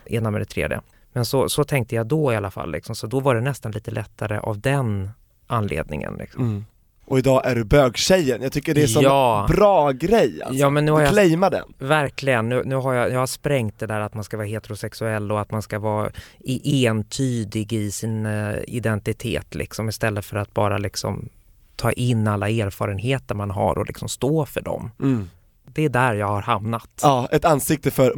[0.06, 0.82] ena med det tredje.
[1.14, 3.72] Men så, så tänkte jag då i alla fall liksom, så då var det nästan
[3.72, 5.10] lite lättare av den
[5.48, 6.44] anledningen liksom.
[6.44, 6.66] Mm.
[7.12, 9.46] Och idag är du bögtjejen, jag tycker det är så Ja.
[9.50, 10.60] bra grej alltså.
[10.60, 11.14] Ja men nu har Du jag
[11.50, 11.74] den.
[11.78, 15.32] Verkligen, nu, nu har jag, jag har sprängt det där att man ska vara heterosexuell
[15.32, 20.54] och att man ska vara i, entydig i sin eh, identitet liksom istället för att
[20.54, 21.30] bara liksom
[21.76, 24.92] ta in alla erfarenheter man har och liksom stå för dem.
[25.02, 25.30] Mm.
[25.66, 26.90] Det är där jag har hamnat.
[27.02, 28.14] Ja, ett ansikte för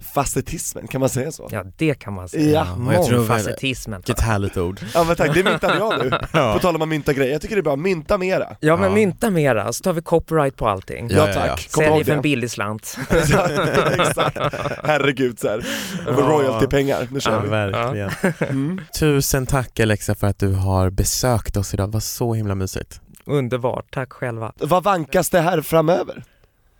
[0.00, 1.48] mångfacetismen, kan man säga så?
[1.50, 2.50] Ja, det kan man säga.
[2.50, 4.00] Ja, Mångfacetismen.
[4.06, 4.80] Vilket härligt ord.
[4.94, 6.10] Ja men tack, det myntade jag nu.
[6.32, 6.52] Ja.
[6.54, 8.56] På tal om att mynta grejer, jag tycker det är bra, mynta mera.
[8.60, 8.94] Ja men Ja.
[8.94, 11.08] mynta mera, så tar vi copyright på allting.
[11.10, 11.82] Ja, Ja, tack, ja.
[11.84, 12.98] Säljer för en billig slant.
[13.10, 14.38] Exakt,
[14.84, 15.64] herregud så här.
[16.06, 17.48] Royaltypengar, nu kör Ja, vi.
[17.48, 18.10] verkligen.
[18.50, 18.80] Mm.
[18.98, 23.00] Tusen tack Alexa för att du har besökt oss idag, det var så himla mysigt.
[23.26, 24.52] Underbart, tack själva.
[24.60, 26.24] Vad vankas det här framöver?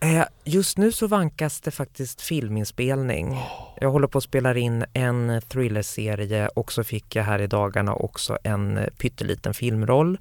[0.01, 3.39] Eh, Just nu så vankas det faktiskt filminspelning.
[3.81, 7.95] Jag håller på att spela in en thrillerserie och så fick jag här i dagarna
[7.95, 10.19] också en pytteliten filmroll.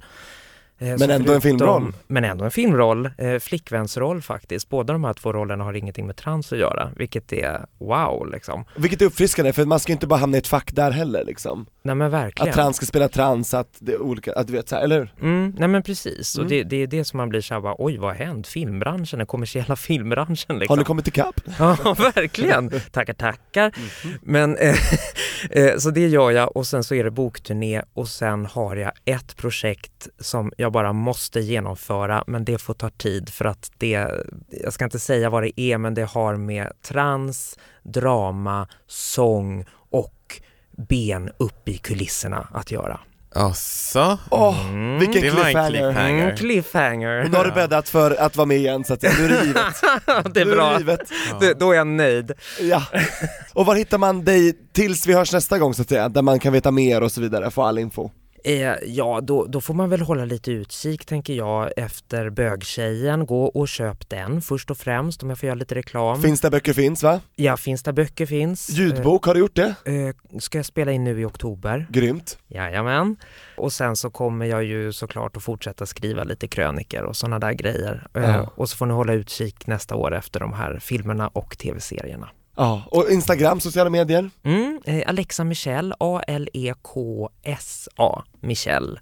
[0.78, 1.92] Eh, Men ändå en förutom- filmroll.
[2.06, 3.10] Men ändå en filmroll.
[3.18, 4.68] Eh, flickvänsroll faktiskt.
[4.68, 8.64] Båda de här två rollerna har ingenting med trans att göra, vilket är wow liksom.
[8.76, 11.24] Vilket är uppfriskande, för man ska ju inte bara hamna i ett fack där heller
[11.24, 11.66] liksom.
[11.82, 12.48] Nej men verkligen.
[12.48, 14.98] Att trans ska spela trans, att det är olika, att du vet så här, eller
[14.98, 15.14] hur?
[15.22, 16.48] Mm, nej men precis, och Mm.
[16.48, 18.46] det, det är det som man blir såhär oj vad har hänt?
[18.46, 20.72] Filmbranschen, den kommersiella filmbranschen liksom.
[20.72, 21.40] Har ni kommit ikapp?
[21.58, 22.70] Ja, verkligen.
[22.92, 23.72] Tackar, tackar.
[24.22, 24.76] Men, eh,
[25.50, 28.92] eh, så det gör jag och sen så är det bokturné och sen har jag
[29.04, 34.08] ett projekt som jag bara måste genomföra men det får ta tid för att det,
[34.62, 39.79] jag ska inte säga vad det är men det har med trans, drama, sång och
[40.88, 43.00] ben upp i kulisserna att göra.
[43.34, 44.18] Asså?
[44.30, 44.98] Åh, Mm.
[44.98, 46.22] vilken Det var en cliffhanger!
[46.22, 47.28] Mm, cliffhanger.
[47.30, 50.34] Nu har du bäddat för att vara med igen så att nu är det givet.
[50.34, 50.72] det är Nu är bra.
[50.72, 51.00] det givet.
[51.40, 52.32] Det, då är jag nöjd.
[52.60, 52.82] Ja.
[53.52, 56.38] Och var hittar man dig tills vi hörs nästa gång så att säga, där man
[56.40, 58.10] kan veta mer och så vidare, få all info?
[58.44, 63.26] Eh, ja, då, då får man väl hålla lite utkik tänker jag efter bögtjejen.
[63.26, 66.22] Gå och köp den först och främst om jag får göra lite reklam.
[66.22, 67.20] Finns där böcker finns va?
[67.36, 68.70] ja, finns där böcker finns.
[68.70, 69.74] Ljudbok, har du gjort det?
[69.84, 71.86] Eh, eh, ska jag spela in nu i oktober.
[71.90, 72.38] Grymt.
[72.48, 73.16] Jajamän.
[73.56, 77.52] Och sen så kommer jag ju såklart att fortsätta skriva lite kröniker och sådana där
[77.52, 78.06] grejer.
[78.14, 78.50] Eh, Ja.
[78.54, 82.28] och så får ni hålla utkik nästa år efter de här filmerna och tv-serierna.
[82.60, 84.30] Ja, och Instagram, sociala medier?
[84.42, 86.62] Mm, eh, Alexa Michelle, A-L-E-K-S-A,
[88.40, 89.00] Michelle.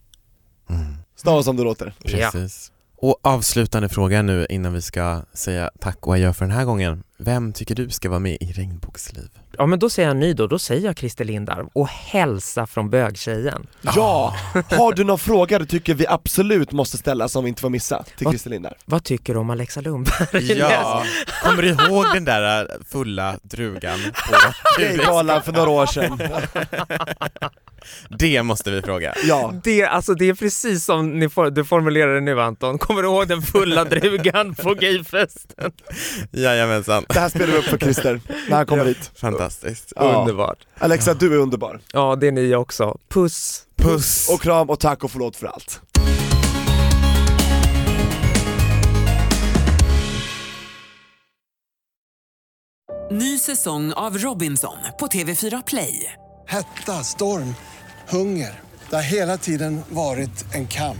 [1.17, 1.95] Stava som det låter.
[2.03, 2.31] Ja.
[2.33, 2.73] Precis.
[2.97, 7.03] Och avslutande fråga nu innan vi ska säga tack och adjö för den här gången.
[7.17, 9.29] Vem tycker du ska vara med i Regnbågsliv?
[9.59, 12.91] Ja men då säger jag ny då, då säger jag Christer Lindarw och hälsa från
[12.91, 13.67] bögtjejen.
[13.83, 14.37] Ja!
[14.71, 18.03] Har du någon fråga du tycker vi absolut måste ställa som vi inte får missa
[18.17, 18.77] till Vad- Christer Lindarw?
[18.85, 20.53] Vad tycker du om Alexa Lundberg?
[20.59, 21.05] Ja,
[21.43, 24.35] kommer du ihåg den där äh, fulla drugan på
[24.83, 26.21] Gaygalan för några år sedan.
[28.19, 29.15] Det måste vi fråga.
[29.25, 29.55] Ja.
[29.65, 33.09] Det, alltså, det är precis som ni for, du formulerar det nu Anton, kommer du
[33.09, 35.73] ihåg den fulla drugan på gayfesten?
[36.33, 37.05] Jajamensan.
[37.09, 39.11] Det här spelar vi upp för Christer när han kommer hit.
[39.21, 39.48] Fantastiskt.
[39.97, 40.19] Ja.
[40.21, 40.67] Underbart.
[40.79, 41.81] Alexa, du är underbar.
[41.93, 42.99] Ja, det är ni också.
[43.09, 43.63] Puss!
[43.77, 44.29] Puss!
[44.33, 45.81] Och kram och tack och förlåt för allt.
[53.11, 56.13] Ny säsong av Robinson på TV4 Play.
[56.49, 57.55] Hetta, storm,
[58.09, 58.61] hunger.
[58.91, 60.99] Det har hela tiden varit en kamp.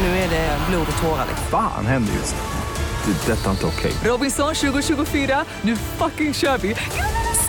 [0.00, 1.26] Nu är det blod och tårar.
[1.28, 1.46] liksom.
[1.50, 3.12] Fan händer just det.
[3.26, 3.92] Det är detta inte okej.
[4.04, 6.76] Robinson 2024, nu fucking kör vi!